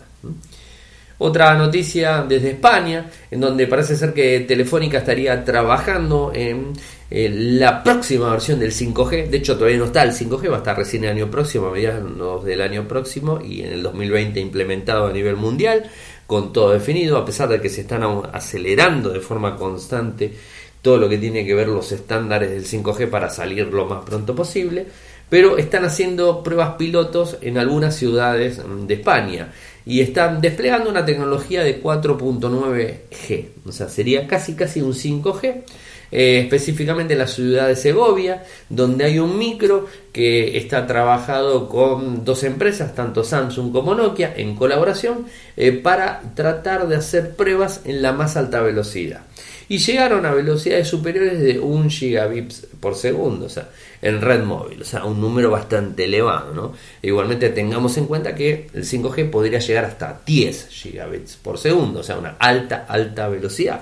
[1.20, 6.74] Otra noticia desde España, en donde parece ser que Telefónica estaría trabajando en,
[7.10, 9.30] la próxima versión del 5G.
[9.30, 11.72] De hecho, todavía no está el 5G, va a estar recién el año próximo, a
[11.72, 15.90] mediados del año próximo y en el 2020 implementado a nivel mundial,
[16.28, 18.04] con todo definido, a pesar de que se están
[18.34, 20.34] acelerando de forma constante
[20.82, 24.36] todo lo que tiene que ver los estándares del 5G para salir lo más pronto
[24.36, 24.86] posible.
[25.30, 29.52] pero están haciendo pruebas pilotos en algunas ciudades de España
[29.88, 35.64] y están desplegando una tecnología de 4.9G, o sea, sería casi casi un 5G.
[36.10, 42.24] Eh, específicamente en la ciudad de Segovia, donde hay un micro que está trabajado con
[42.24, 45.26] dos empresas, tanto Samsung como Nokia, en colaboración,
[45.58, 49.24] eh, para tratar de hacer pruebas en la más alta velocidad.
[49.70, 53.70] Y llegaron a velocidades superiores de 1 gigabits por segundo, o sea,
[54.02, 56.74] en red móvil, o sea, un número bastante elevado, ¿no?
[57.02, 62.04] Igualmente tengamos en cuenta que el 5G podría llegar hasta 10 gigabits por segundo, o
[62.04, 63.82] sea, una alta, alta velocidad.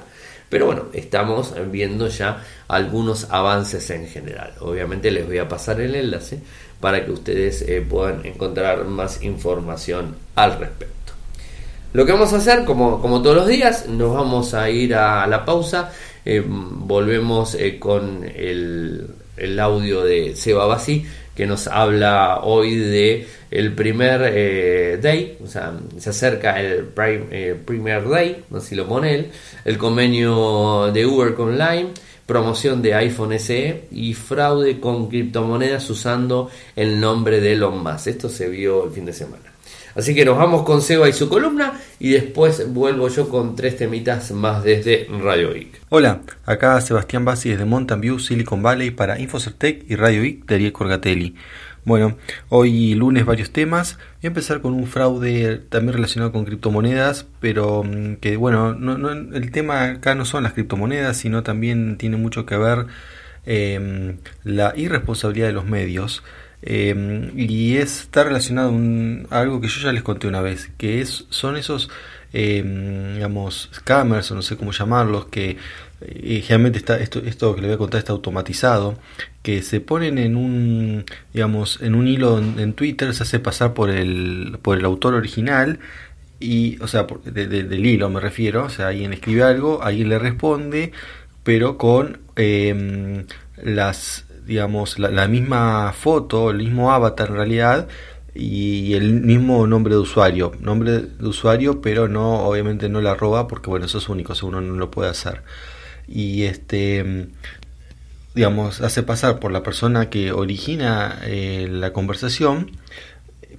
[0.49, 4.53] Pero bueno, estamos viendo ya algunos avances en general.
[4.59, 6.39] Obviamente les voy a pasar el enlace
[6.79, 10.94] para que ustedes eh, puedan encontrar más información al respecto.
[11.95, 15.25] Lo que vamos a hacer, como, como todos los días, nos vamos a ir a
[15.27, 15.93] la pausa.
[16.25, 23.25] Eh, volvemos eh, con el, el, audio de Seba Basi que nos habla hoy de
[23.49, 26.89] el primer eh, day, o sea, se acerca el
[27.31, 29.31] eh, Premier Day, así lo pone él,
[29.63, 31.91] el convenio de Uber con Lime,
[32.25, 38.07] promoción de iPhone SE y fraude con criptomonedas usando el nombre de Elon Musk.
[38.07, 39.54] Esto se vio el fin de semana.
[39.95, 43.77] Así que nos vamos con Seba y su columna y después vuelvo yo con tres
[43.77, 45.83] temitas más desde Radio Geek.
[45.87, 50.55] Hola, acá Sebastián Bassi desde Mountain View, Silicon Valley para Infocertec y Radio Geek de
[50.55, 51.35] Ariel Corgatelli.
[51.85, 52.17] Bueno,
[52.49, 53.97] hoy lunes varios temas.
[54.15, 59.11] Voy a empezar con un fraude también relacionado con criptomonedas, pero mm, que bueno, no,
[59.11, 62.87] el tema acá no son las criptomonedas, sino también tiene mucho que ver
[63.45, 66.21] eh, la irresponsabilidad de los medios.
[66.67, 68.73] Em, y está relacionado
[69.29, 71.91] a algo que yo ya les conté una vez, que es, son esos,
[72.33, 72.63] eh,
[73.13, 75.57] digamos, scammers, o no sé cómo llamarlos, que
[76.01, 78.97] eh, generalmente está, esto, esto que le voy a contar está automatizado,
[79.43, 83.91] que se ponen en un, digamos, en un hilo en, Twitter, se hace pasar por
[83.91, 85.79] el, por el autor original,
[86.39, 90.93] y, o sea, del hilo me refiero, o sea, alguien escribe algo, alguien le responde,
[91.43, 93.25] pero con em,
[93.61, 97.87] las digamos, la, misma foto, el mismo avatar en realidad
[98.33, 100.51] y el mismo nombre de usuario.
[100.59, 104.47] Nombre de usuario, pero no, obviamente no la roba porque bueno, eso es único, eso
[104.47, 105.43] uno no lo puede hacer.
[106.07, 107.29] Y este
[108.35, 112.71] digamos, hace pasar por la persona que origina eh, la conversación,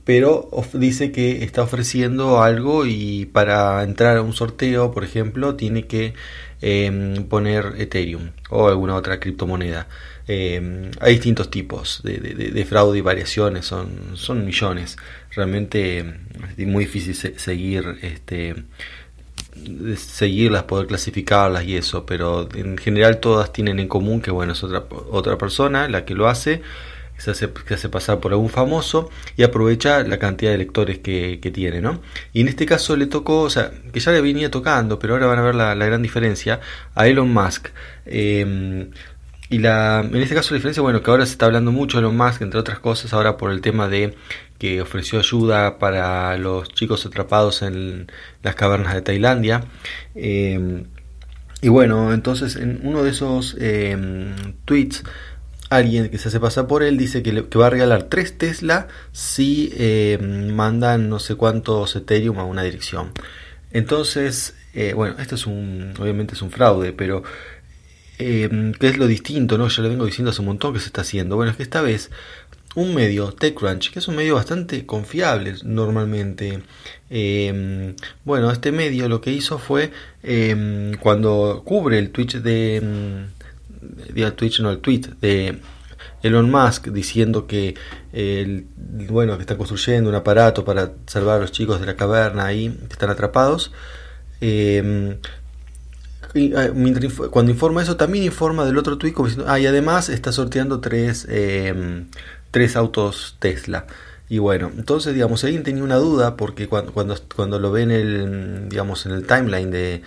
[0.04, 5.86] pero dice que está ofreciendo algo y para entrar a un sorteo, por ejemplo, tiene
[5.86, 6.14] que
[6.60, 9.88] em, poner Ethereum o alguna otra criptomoneda.
[10.28, 14.96] Eh, hay distintos tipos de, fraude y variaciones, son, son millones.
[15.34, 16.04] Realmente
[16.56, 18.56] es muy difícil seguir, este,
[19.96, 24.64] seguirlas, poder clasificarlas y eso, pero en general todas tienen en común que bueno, es
[24.64, 26.62] otra, otra persona la que lo hace.
[27.18, 29.08] Se hace, se hace pasar por algún famoso
[29.38, 32.02] y aprovecha la cantidad de lectores que, tiene, ¿no?
[32.34, 35.26] Y en este caso le tocó, o sea, que ya le venía tocando, pero ahora
[35.26, 36.60] van a ver la, gran diferencia,
[36.94, 37.68] a Elon Musk.
[38.04, 38.90] Eh,
[39.48, 42.00] y la, en este caso la diferencia, bueno, que ahora se está hablando mucho de
[42.00, 44.14] Elon Musk, entre otras cosas, ahora por el tema de
[44.58, 48.10] que ofreció ayuda para los chicos atrapados en
[48.42, 49.64] las cavernas de Tailandia.
[50.14, 50.84] Eh,
[51.60, 55.04] y bueno, entonces en uno de esos eh, tweets,
[55.70, 59.72] alguien que se hace pasar por él dice que, va a regalar 3 Tesla si
[59.76, 60.18] eh,
[60.52, 63.12] mandan no sé cuántos Ethereum a una dirección.
[63.70, 64.54] Entonces,
[64.94, 67.22] bueno, esto es un, obviamente es un fraude, pero
[68.18, 69.58] eh, ¿Qué es lo distinto?
[69.58, 69.68] ¿no?
[69.68, 71.36] Ya lo vengo diciendo hace un montón que se está haciendo.
[71.36, 72.10] Bueno, es que esta vez
[72.76, 76.62] un medio, TechCrunch, que es un medio bastante confiable normalmente.
[77.10, 79.90] Em, bueno, este medio lo que hizo fue
[80.22, 83.26] em, cuando cubre el Twitch de,
[84.12, 85.58] de Twitch, no el tweet de
[86.22, 87.74] Elon Musk diciendo que
[88.12, 88.66] el,
[89.08, 92.68] bueno que está construyendo un aparato para salvar a los chicos de la caverna ahí
[92.88, 93.72] que están atrapados.
[94.40, 95.18] Eh,
[97.30, 101.26] cuando informa eso, también informa del otro tweet diciendo, ah, y además está sorteando tres,
[101.28, 102.06] em,
[102.50, 103.86] tres autos Tesla.
[104.28, 107.90] Y bueno, entonces, digamos, alguien tenía una duda, porque cuando, cuando, cuando lo ve en
[107.92, 110.02] el, digamos, en el timeline de,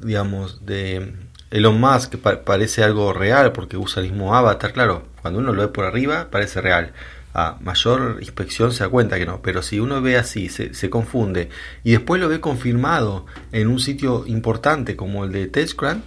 [0.00, 1.14] digamos, de
[1.50, 5.68] Elon Musk, parece algo real, porque usa el mismo avatar, claro, cuando uno lo ve
[5.68, 6.92] por arriba, parece real
[7.38, 11.50] a mayor inspección se da cuenta que no, pero si uno ve así, se, confunde
[11.84, 16.02] y después lo ve confirmado en un sitio importante como el de TechCrunch,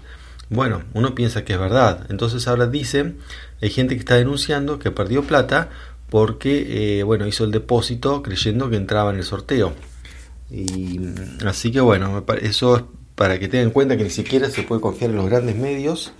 [0.49, 2.07] bueno, uno piensa que es verdad.
[2.09, 3.19] Entonces ahora dicen,
[3.61, 5.69] hay gente que está denunciando que perdió plata
[6.09, 9.73] porque, eh, bueno, hizo el depósito creyendo que entraba en el sorteo.
[10.49, 10.99] Y
[11.45, 14.81] así que bueno, eso es para que tengan en cuenta que ni siquiera se puede
[14.81, 16.11] confiar en los grandes medios,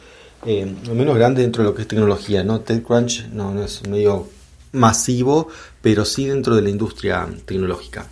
[0.45, 2.59] eh, menos grande dentro de lo que es tecnología, ¿no?
[2.61, 4.27] TechCrunch no, no es medio
[4.71, 5.47] masivo,
[5.81, 8.07] pero sí dentro de la industria tecnológica.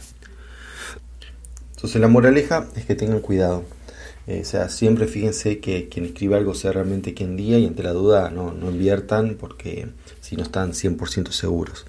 [1.75, 3.63] Entonces la moraleja es que tengan cuidado.
[4.25, 7.81] Eh, o sea, siempre fíjense que quien escribe algo sea realmente quien diga y ante
[7.81, 9.87] la duda no, no inviertan porque
[10.19, 11.85] si no están 100% seguros.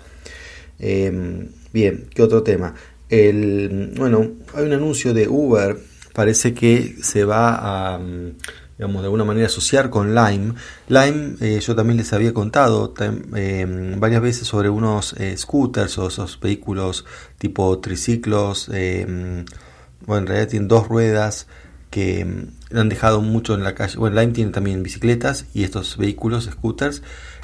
[0.78, 2.74] Em, bien, ¿qué otro tema?
[3.08, 5.78] El, bueno, hay un anuncio de Uber,
[6.12, 8.36] parece que se va a, mm,
[8.78, 10.54] digamos, de alguna manera asociar con Lime.
[10.88, 12.94] Lime, eh, yo también les había contado
[13.34, 17.04] em, varias veces sobre unos eh, scooters o esos vehículos
[17.38, 21.48] tipo triciclos, bueno, en realidad tienen dos ruedas,
[21.90, 23.98] que mm, han dejado mucho en la calle.
[23.98, 27.02] Bueno, Lime tiene también bicicletas y estos vehículos, scooters,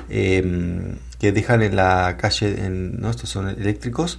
[0.08, 3.10] em, que dejan en la calle, ¿no?
[3.10, 4.18] estos son eléctricos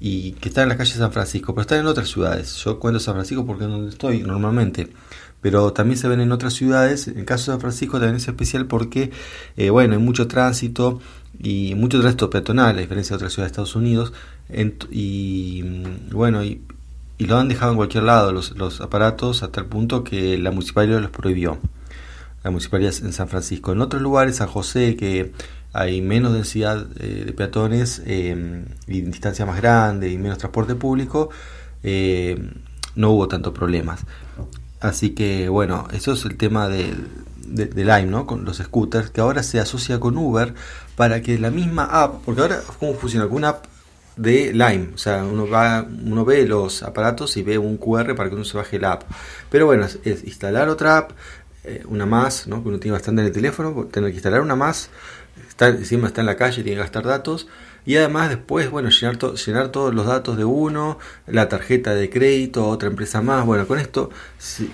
[0.00, 2.56] y que están en la calle San Francisco, pero están en otras ciudades.
[2.56, 4.90] Yo cuento San Francisco porque es donde estoy normalmente,
[5.44, 7.06] pero también se ven en otras ciudades.
[7.06, 9.10] En el caso de San Francisco también es especial porque,
[9.58, 11.02] eh, bueno, hay mucho tránsito
[11.38, 14.14] y mucho tránsito peatonal, a diferencia de otras ciudades de Estados Unidos.
[14.90, 16.62] y mm, bueno, y,
[17.18, 21.10] lo han dejado en cualquier lado los, aparatos hasta el punto que la municipalidad los
[21.10, 21.58] prohibió.
[22.42, 23.72] La municipalidad en San Francisco.
[23.72, 25.32] En otros lugares, San José, que
[25.74, 31.28] hay menos densidad eh, de peatones eh, y distancia más grande y menos transporte público,
[31.82, 32.50] eh,
[32.96, 34.06] no hubo tantos problemas.
[34.84, 36.94] Así que bueno, eso es el tema de,
[37.46, 38.26] de, Lime, ¿no?
[38.26, 40.52] Con los scooters, que ahora se asocia con Uber
[40.94, 43.26] para que la misma app, porque ahora, ¿cómo funciona?
[43.26, 43.64] Con una app
[44.16, 44.90] de Lime.
[44.94, 48.44] O sea, uno, va, uno ve los aparatos y ve un QR para que uno
[48.44, 49.04] se baje la app.
[49.48, 51.12] Pero bueno, es, instalar otra app,
[51.64, 52.62] eh, una más, ¿no?
[52.62, 54.90] que uno tiene bastante en el teléfono, tener que instalar una más,
[55.48, 57.48] está, encima está en la calle, tiene que gastar datos.
[57.86, 62.66] Y además después, bueno, llenar, llenar todos los datos de uno, la tarjeta de crédito,
[62.68, 63.44] otra empresa más.
[63.44, 64.10] Bueno, con esto,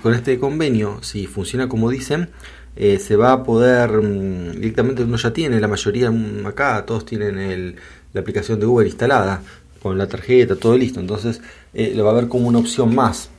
[0.03, 2.31] con este convenio, si funciona como dicen,
[2.77, 7.05] eh, se va a poder, mm, directamente uno ya tiene, la mayoría mm, acá, todos
[7.05, 7.77] tienen el,
[8.13, 9.43] la aplicación de Uber instalada,
[9.83, 11.01] con la tarjeta, todo listo.
[11.01, 11.41] Entonces
[11.75, 13.31] eh, le va a ver como una opción más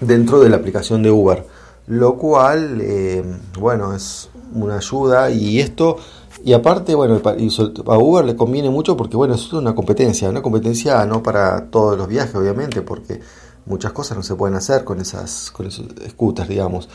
[0.00, 1.44] dentro de la aplicación de Uber.
[1.86, 3.24] Lo cual, eh,
[3.58, 5.98] bueno, es una ayuda y esto,
[6.44, 11.04] y aparte, bueno, a Uber le conviene mucho porque, bueno, es una competencia, una competencia
[11.04, 13.20] no para todos los viajes, obviamente, porque
[13.66, 16.88] muchas cosas no se pueden hacer con esas con esos scooters, digamos.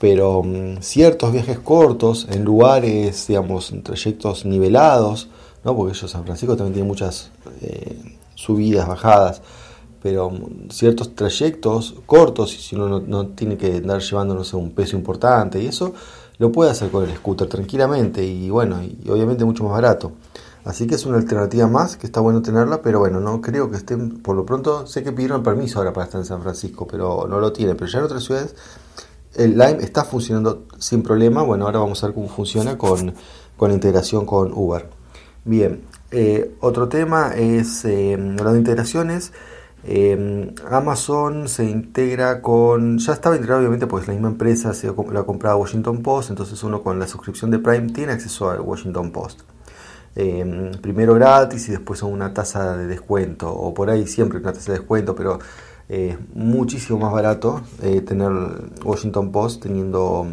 [0.00, 5.28] Pero mm, ciertos viajes cortos en lugares, digamos, en trayectos nivelados,
[5.64, 5.76] ¿no?
[5.76, 7.30] porque ellos San Francisco también tiene muchas
[7.62, 9.42] eh, subidas, bajadas,
[10.02, 10.30] pero
[10.70, 14.96] ciertos trayectos cortos, y si uno no, tiene que andar llevando no sé, un peso
[14.96, 15.94] importante y eso,
[16.38, 20.12] lo puede hacer con el scooter tranquilamente y bueno, y obviamente mucho más barato.
[20.64, 23.76] Así que es una alternativa más que está bueno tenerla, pero bueno, no creo que
[23.76, 27.26] estén, por lo pronto, sé que pidieron permiso ahora para estar en San Francisco, pero
[27.28, 27.76] no lo tienen.
[27.76, 28.54] Pero ya en otras ciudades
[29.34, 31.42] el Lime está funcionando sin problema.
[31.42, 33.14] Bueno, ahora vamos a ver cómo funciona con,
[33.56, 34.90] con integración con Uber.
[35.44, 39.32] Bien, eh, otro tema es eh, hablando de integraciones.
[39.84, 42.98] Eh, Amazon se integra con.
[42.98, 46.30] Ya estaba integrado, obviamente, porque es la misma empresa, se lo ha comprado Washington Post.
[46.30, 49.40] Entonces, uno con la suscripción de Prime tiene acceso al Washington Post.
[50.82, 54.78] primero gratis y después una tasa de descuento, o por ahí siempre una tasa de
[54.78, 55.38] descuento, pero
[55.88, 57.62] es muchísimo más barato
[58.04, 58.30] tener
[58.84, 60.26] Washington Post teniendo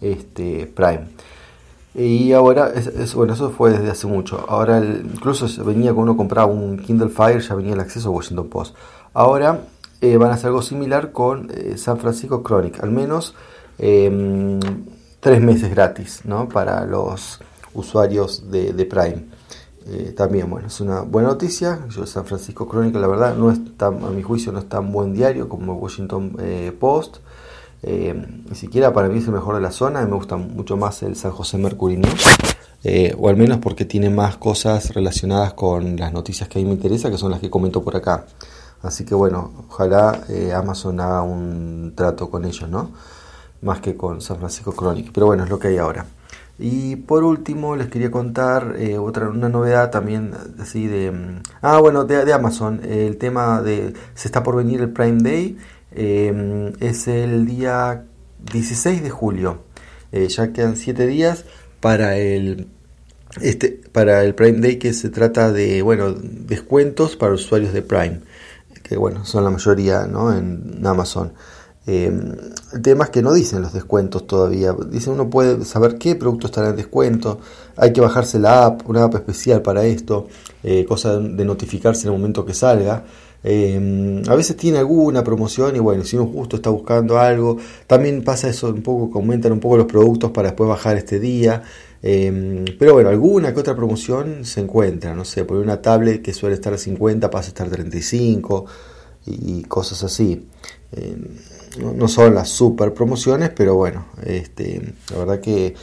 [0.00, 1.08] este, Prime.
[1.94, 4.44] Y ahora, es, bueno, eso fue desde hace mucho.
[4.48, 8.48] Ahora, incluso venía cuando uno compraba un Kindle Fire, ya venía el acceso a Washington
[8.48, 8.74] Post.
[9.12, 9.60] Ahora
[10.00, 13.34] eh, van a hacer algo similar con eh, San Francisco Chronic, al menos
[13.78, 14.58] em,
[15.20, 16.48] tres meses gratis, ¿no?
[16.48, 17.40] Para los
[17.74, 19.26] usuarios de, Prime.
[19.86, 21.86] Eh, también, bueno, es una buena noticia.
[21.90, 25.12] Yo, San Francisco Chronic, la verdad, no es a mi juicio, no es tan buen
[25.12, 26.36] diario como Washington
[26.80, 27.18] Post.
[27.84, 28.14] Eh,
[28.48, 31.16] ni siquiera para mí es el mejor de la zona, me gusta mucho más el
[31.16, 32.00] San José Mercury
[32.84, 36.68] eh, o al menos porque tiene más cosas relacionadas con las noticias que a mí
[36.68, 38.26] me interesa, que son las que comento por acá.
[38.82, 42.90] Así que bueno, ojalá eh, Amazon haga un trato con ellos, ¿no?
[43.62, 45.12] Más que con San Francisco Chronic.
[45.12, 46.06] Pero bueno, es lo que hay ahora.
[46.58, 52.04] Y por último les quería contar otra una novedad también así de mm, ah bueno
[52.04, 55.56] de Amazon el tema de se está por venir el Prime Day
[55.94, 58.04] Em, es el día
[58.52, 59.62] 16 de julio.
[60.12, 61.44] Eh, ya quedan 7 días
[61.80, 62.68] para el,
[63.40, 68.20] este, para el Prime Day que se trata de bueno, descuentos para usuarios de Prime.
[68.82, 70.36] Que bueno, son la mayoría ¿no?
[70.36, 71.32] en Amazon.
[71.86, 72.36] Em,
[72.72, 74.74] el tema es que no dicen los descuentos todavía.
[74.90, 77.40] Dicen uno puede saber qué producto estará en descuento.
[77.76, 80.28] Hay que bajarse la app, una app especial para esto.
[80.62, 83.04] Eh, cosa de notificarse en el momento que salga.
[83.44, 87.58] Em, a veces tiene alguna promoción y bueno, si uno justo está buscando algo,
[87.88, 91.18] también pasa eso un poco, que aumentan un poco los productos para después bajar este
[91.18, 91.62] día.
[92.02, 96.32] Em, pero bueno, alguna que otra promoción se encuentra, no sé, por una tablet que
[96.32, 98.66] suele estar a 50 pasa a estar a 35
[99.26, 100.46] y, cosas así.
[101.80, 105.74] No, son las super promociones, pero bueno, este, la verdad que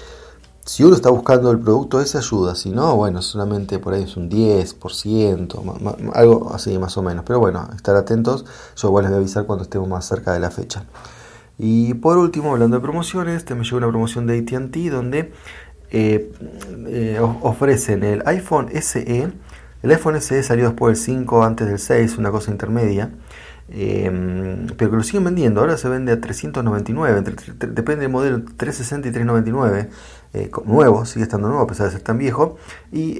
[0.65, 4.17] si uno está buscando el producto ese ayuda, si no, bueno, solamente por ahí es
[4.17, 7.23] un 10%, algo así más o menos.
[7.25, 8.45] Pero bueno, estar atentos,
[8.75, 10.83] yo igual les voy a avisar cuando estemos más cerca de la fecha.
[11.57, 15.33] Y por último, hablando de promociones, te me llegó una promoción de ATT donde
[15.91, 16.31] eh,
[16.87, 19.31] eh, ofrecen el iPhone SE.
[19.81, 23.11] El iPhone SE salió después del 5, antes del 6, una cosa intermedia.
[23.71, 25.61] Eh, pero que lo siguen vendiendo.
[25.61, 27.23] Ahora se vende a 399,
[27.67, 29.89] depende del modelo 360 y 399.
[30.65, 32.57] Nuevo, sigue estando nuevo a pesar de ser tan viejo.
[32.91, 33.15] Y,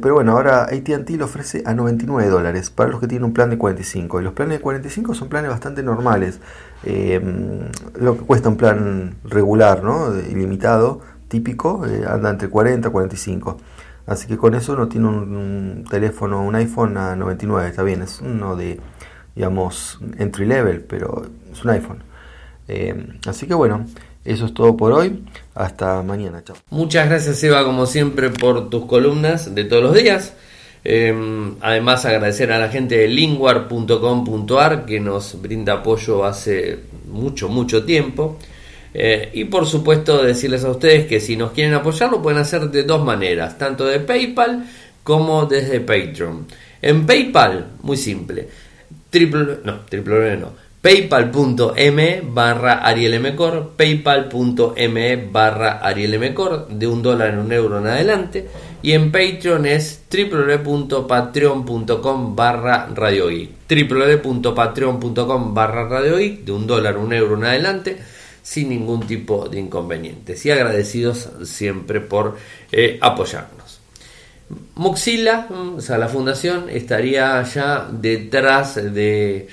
[0.00, 3.50] pero bueno, ahora ATT lo ofrece a 99 dólares para los que tienen un plan
[3.50, 4.20] de 45.
[4.20, 6.40] Y los planes de 45 son planes bastante normales.
[6.82, 10.14] lo que cuesta un plan regular, ¿no?
[10.18, 11.00] ilimitado
[11.30, 13.56] típico eh, anda entre 40 y 45.
[14.06, 18.20] Así que con eso uno tiene un, teléfono, un iPhone a 99, está bien, es
[18.20, 18.80] uno de,
[19.36, 22.02] digamos, entry level, pero es un iPhone.
[22.66, 23.86] Eh, así que bueno,
[24.24, 25.22] eso es todo por hoy.
[25.54, 26.56] Hasta mañana, chao.
[26.70, 30.34] Muchas gracias Eva, como siempre, por tus columnas de todos los días.
[30.82, 31.14] Eh,
[31.60, 36.78] además agradecer a la gente de linguar.com.ar que nos brinda apoyo hace
[37.10, 38.38] mucho, mucho tiempo.
[38.92, 42.70] Eh, y por supuesto decirles a ustedes que si nos quieren apoyar lo pueden hacer
[42.70, 44.64] de dos maneras, tanto de PayPal
[45.04, 46.46] como desde Patreon.
[46.82, 48.48] En PayPal, muy simple,
[49.08, 57.52] triple, no, triple no, paypal.me barra arielmcor, paypal.me barra arielmcor, de un dólar en un
[57.52, 58.48] euro en adelante,
[58.82, 67.36] y en Patreon es www.patreon.com barra radiogeek, www.patreon.com barra radiogeek, de un dólar, un euro
[67.36, 67.98] en adelante,
[68.42, 72.38] sin ningún tipo de inconvenientes y agradecidos siempre por
[72.72, 73.80] eh, apoyarnos.
[74.76, 79.48] Moxila, mm, o sea, la fundación estaría ya detrás de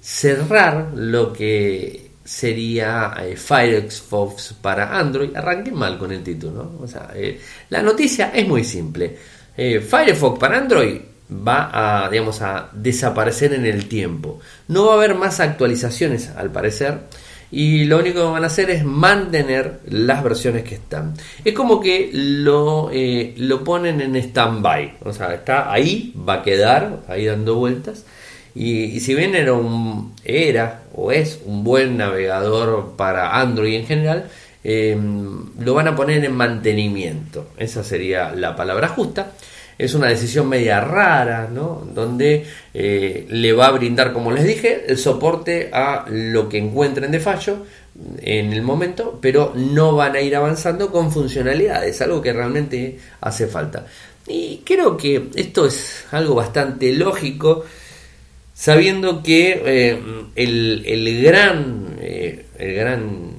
[0.00, 5.34] cerrar lo que sería eh, Firefox para Android.
[5.34, 9.16] Arranquen mal con el título, O sea, eh, la noticia es muy simple.
[9.56, 14.40] Firefox para Android va a, digamos, a desaparecer en el tiempo.
[14.68, 17.00] No va a haber más actualizaciones, al parecer
[17.52, 21.14] y lo único que van a hacer es mantener las versiones que están.
[21.44, 26.42] Es como que lo, eh, lo ponen en stand-by, o sea, está ahí, va a
[26.42, 28.04] quedar ahí dando vueltas.
[28.60, 34.28] Y, si bien era, un, era o es un buen navegador para Android en general,
[34.62, 37.48] em, lo van a poner en mantenimiento.
[37.56, 39.32] Esa sería la palabra justa
[39.78, 41.88] es una decisión media rara, ¿no?
[41.94, 42.44] Donde
[42.74, 47.18] eh, le va a brindar, como les dije, el soporte a lo que encuentren de
[47.18, 47.64] fallo
[48.20, 53.46] en el momento, pero no van a ir avanzando con funcionalidades, algo que realmente hace
[53.46, 53.86] falta.
[54.26, 57.64] Y creo que esto es algo bastante lógico,
[58.60, 59.98] sabiendo que eh,
[60.36, 63.32] el, el, gran, eh, el gran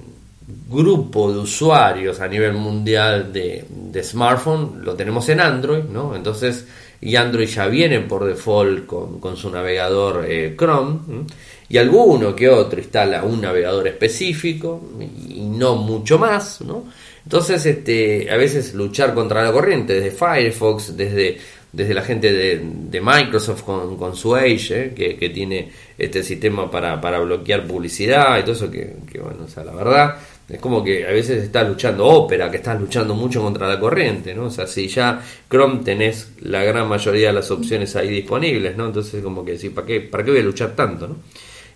[0.68, 3.64] grupo de usuarios a nivel mundial de,
[4.04, 6.16] smartphone lo tenemos en Android, ¿no?
[6.16, 6.66] Entonces,
[7.00, 11.26] y Android ya viene por default con, su navegador eh, Chrome,
[11.70, 16.86] y alguno que otro instala un navegador específico y, no mucho más, ¿no?
[17.24, 21.38] Entonces, este, a veces luchar contra la corriente desde Firefox, desde,
[21.72, 24.94] desde la gente de, Microsoft con, con su Edge, ¿eh?
[24.94, 29.64] que, tiene este sistema para, para bloquear publicidad y todo eso, que, bueno, o sea,
[29.64, 30.16] la verdad
[30.50, 34.34] es como que a veces estás luchando ópera, que estás luchando mucho contra la corriente,
[34.36, 34.46] ¿no?
[34.46, 38.88] O sea, si ya Chrome tenés la gran mayoría de las opciones ahí disponibles, ¿no?
[38.88, 41.16] Entonces como que sí, ¿para qué, ¿para qué voy a luchar tanto, ¿no?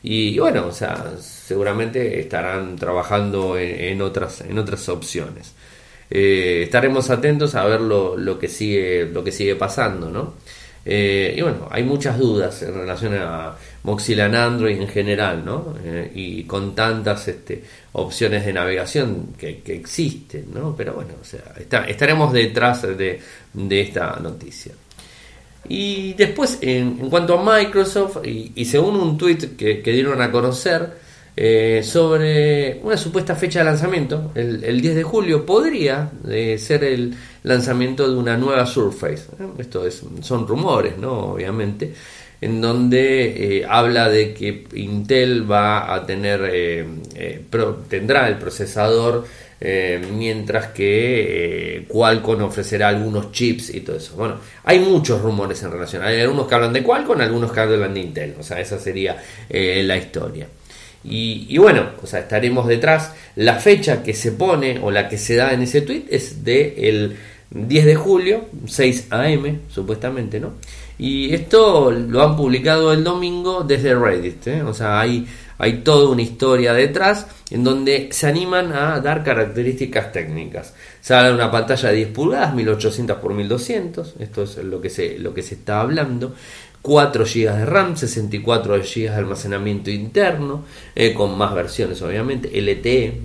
[0.08, 5.56] Y bueno, o sea, seguramente estarán trabajando en, otras, en otras opciones.
[6.10, 10.34] Eh, estaremos atentos a ver lo, que sigue, lo que sigue pasando, ¿no?
[10.88, 15.76] Eh, y bueno, hay muchas dudas en relación a Mozilla en Android en general, ¿no?
[15.84, 20.76] Eh, y con tantas este, opciones de navegación que, existen, ¿no?
[20.76, 21.56] Pero bueno, o sea,
[21.88, 23.20] estaremos detrás de,
[23.70, 24.74] esta noticia.
[25.68, 31.05] Y después, en, cuanto a Microsoft, y, según un tweet que, dieron a conocer
[31.38, 36.12] eh, sobre una supuesta fecha de lanzamiento, el, 10 de julio podría
[36.58, 37.14] ser el
[37.44, 39.26] lanzamiento de una nueva Surface.
[39.58, 41.34] Esto es, son rumores, ¿no?
[41.34, 41.94] Obviamente,
[42.42, 47.46] en donde eh, habla de que Intel va a tener, eh, eh,
[47.90, 49.26] tendrá el procesador,
[50.12, 54.16] mientras que Qualcomm ofrecerá algunos chips y todo eso.
[54.16, 56.04] Bueno, hay muchos rumores en relación.
[56.04, 58.36] Hay algunos que hablan de Qualcomm, algunos que hablan de Intel.
[58.40, 59.18] O sea, esa sería
[59.50, 60.48] la historia.
[61.08, 63.14] Y, bueno, o sea, estaremos detrás.
[63.36, 66.90] La fecha que se pone o la que se da en ese tweet es de
[66.90, 67.16] el
[67.52, 70.54] 10 de julio, 6 am, supuestamente, ¿no?
[70.98, 74.64] Y esto lo han publicado el domingo desde Reddit, ¿eh?
[74.64, 75.28] o sea, hay,
[75.58, 80.74] hay toda una historia detrás en donde se animan a dar características técnicas.
[81.02, 85.34] Sale una pantalla de 10 pulgadas, 1800 x 1200, esto es lo que se, lo
[85.34, 86.34] que se está hablando.
[86.86, 93.22] 4 GB de RAM, 64 GB de almacenamiento interno, eh, con más versiones obviamente, LTE.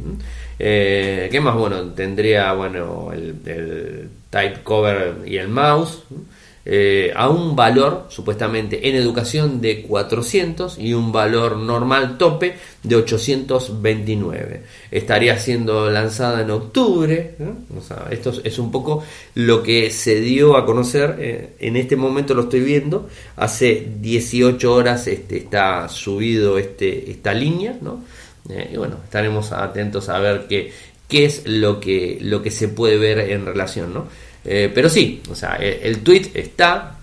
[0.58, 1.54] Eh, ¿Qué más?
[1.56, 6.04] Bueno, tendría bueno el, el type cover y el mouse.
[6.66, 12.96] Eh, a un valor supuestamente en educación de 400 y un valor normal tope de
[12.96, 14.62] 829.
[14.90, 17.34] Estaría siendo lanzada en octubre.
[18.10, 19.02] esto es un poco
[19.34, 21.16] lo que se dio a conocer.
[21.18, 23.08] Eh, en este momento lo estoy viendo.
[23.36, 27.78] Hace 18 horas este, está subido este, esta línea.
[28.50, 30.72] Eh, y bueno, estaremos atentos a ver qué,
[31.08, 33.94] qué es lo que, lo que se puede ver en relación.
[33.94, 34.08] ¿no?
[34.44, 36.96] Eh, pero sí, o sea, el, tweet está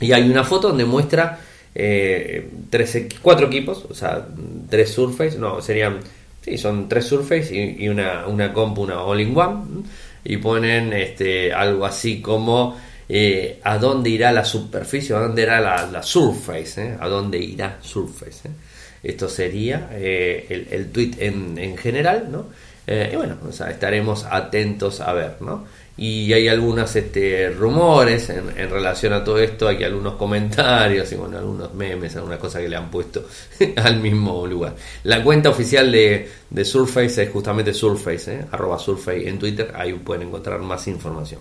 [0.00, 1.38] y hay una foto donde muestra
[1.74, 4.26] eh, tres, cuatro equipos, o sea,
[4.68, 6.00] tres Surface, no, serían,
[6.40, 9.84] sí, son tres Surface y, una, una compu, una All-in-One,
[10.24, 12.76] y ponen este, algo así como
[13.08, 18.50] eh, a dónde irá la superficie, a dónde irá la, Surface, a dónde irá Surface.
[19.04, 22.46] Esto sería el, el, tweet en, en general, ¿no?
[22.84, 25.64] y bueno, o sea, estaremos atentos a ver, ¿no?
[25.96, 31.38] Y hay algunos este, rumores en, relación a todo esto, hay algunos comentarios y bueno,
[31.38, 33.26] algunos memes, algunas cosas que le han puesto
[33.76, 34.74] al mismo lugar.
[35.04, 38.44] La cuenta oficial de, de Surface es justamente Surface, ¿eh?
[38.50, 41.40] arroba Surface en Twitter, ahí pueden encontrar más información.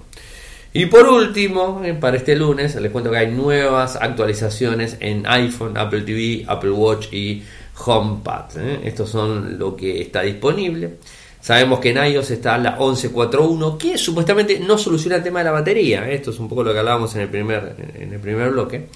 [0.74, 5.78] Y por último, eh, para este lunes, les cuento que hay nuevas actualizaciones en iPhone,
[5.78, 7.43] Apple TV, Apple Watch y
[7.86, 8.58] HomePad.
[8.58, 8.80] ¿eh?
[8.86, 10.97] Estos son lo que está disponible.
[11.42, 15.52] Sabemos que en iOS está la 11.4.1, que supuestamente no soluciona el tema de la
[15.52, 16.10] batería.
[16.10, 18.88] Esto es un poco lo que hablábamos en el primer, en el primer bloque.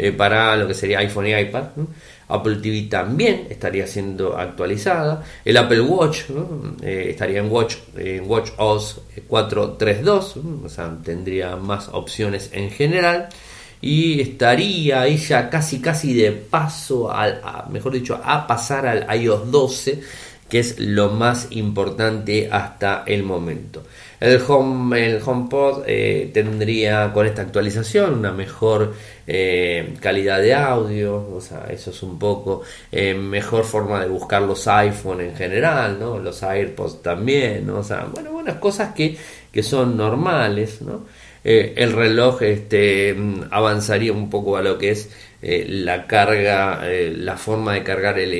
[0.00, 1.64] Eh, para lo que sería iPhone y iPad.
[2.28, 5.24] Apple TV también estaría siendo actualizada.
[5.44, 6.20] El Apple Watch
[6.82, 13.28] eh, estaría en Watch, en Watch OS 4.3.2, o sea, tendría más opciones en general.
[13.80, 17.40] Y estaría ya casi casi de paso, al,
[17.70, 20.00] mejor dicho, a pasar al iOS 12
[20.48, 23.82] que es lo más importante hasta el momento.
[24.20, 28.94] El, home, el HomePod eh, tendría con esta actualización una mejor
[29.26, 34.42] eh, calidad de audio, o sea, eso es un poco eh, mejor forma de buscar
[34.42, 36.18] los iPhone en general, ¿no?
[36.18, 37.78] los AirPods también, ¿no?
[37.78, 39.16] o sea, bueno, buenas cosas que,
[39.52, 41.02] que son normales, ¿no?
[41.44, 43.16] El reloj este,
[43.50, 45.10] avanzaría un poco a lo que es
[45.40, 48.32] eh, la carga, eh, la forma de cargar el,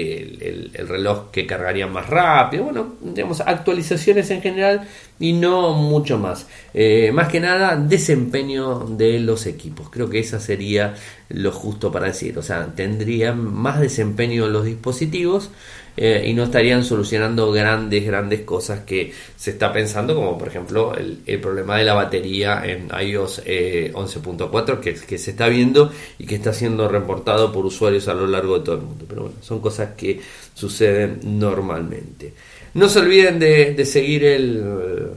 [0.75, 4.89] el, reloj que cargaría más rápido, bueno, digamos, actualizaciones en general
[5.21, 6.47] y no mucho más.
[6.73, 9.89] Eh, más que nada, desempeño de los equipos.
[9.91, 10.95] Creo que esa sería
[11.29, 12.39] lo justo para decir.
[12.39, 15.51] O sea, tendrían más desempeño los dispositivos
[15.97, 20.95] eh, y no estarían solucionando grandes, grandes cosas que se está pensando, como por ejemplo
[20.95, 26.27] el, problema de la batería en iOS 11.4 eh, que, que se está viendo y
[26.27, 29.05] que está siendo reportado por usuarios a lo largo de todo el mundo.
[29.09, 30.21] Pero bueno, son cosas que
[30.55, 32.33] suceden normalmente.
[32.79, 35.11] No se olviden de, seguir el,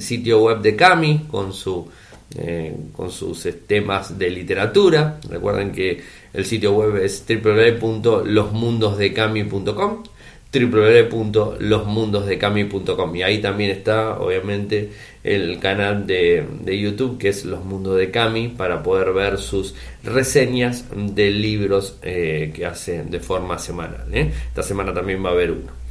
[0.00, 1.88] sitio web de Cami con su
[2.36, 5.20] eh, con sus temas de literatura.
[5.30, 6.02] Recuerden que
[6.32, 10.02] el sitio web es www.losmundosdecami.com
[10.52, 14.90] www.losmundosdecami.com y ahí también está obviamente
[15.22, 20.86] el canal de, YouTube que es Los Mundos de Cami para poder ver sus reseñas
[20.94, 24.12] de libros eh, que hace de forma semanal.
[24.12, 24.32] ¿eh?
[24.48, 25.84] Esta semana también va a haber uno.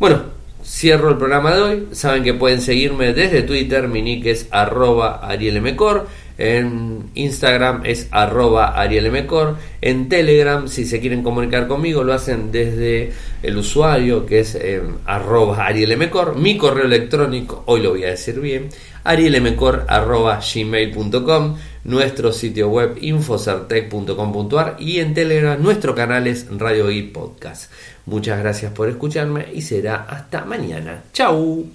[0.00, 1.88] Bueno, cierro el programa de hoy.
[1.92, 6.06] Saben que pueden seguirme desde Twitter, mi nick es arroba arielmcor.
[6.40, 9.58] En Instagram es arroba arielmcor.
[9.82, 13.12] En Telegram, si se quieren comunicar conmigo, lo hacen desde
[13.42, 16.36] el usuario que es eh, arroba arielmcor.
[16.36, 18.70] Mi correo electrónico, hoy lo voy a decir bien,
[19.04, 21.56] arielmcor arroba gmail.com.
[21.84, 27.70] Nuestro sitio web infocertec.com.ar y en Telegram nuestro canal es Radio y Podcast.
[28.06, 31.02] Muchas gracias por escucharme y será hasta mañana.
[31.12, 31.70] Chau.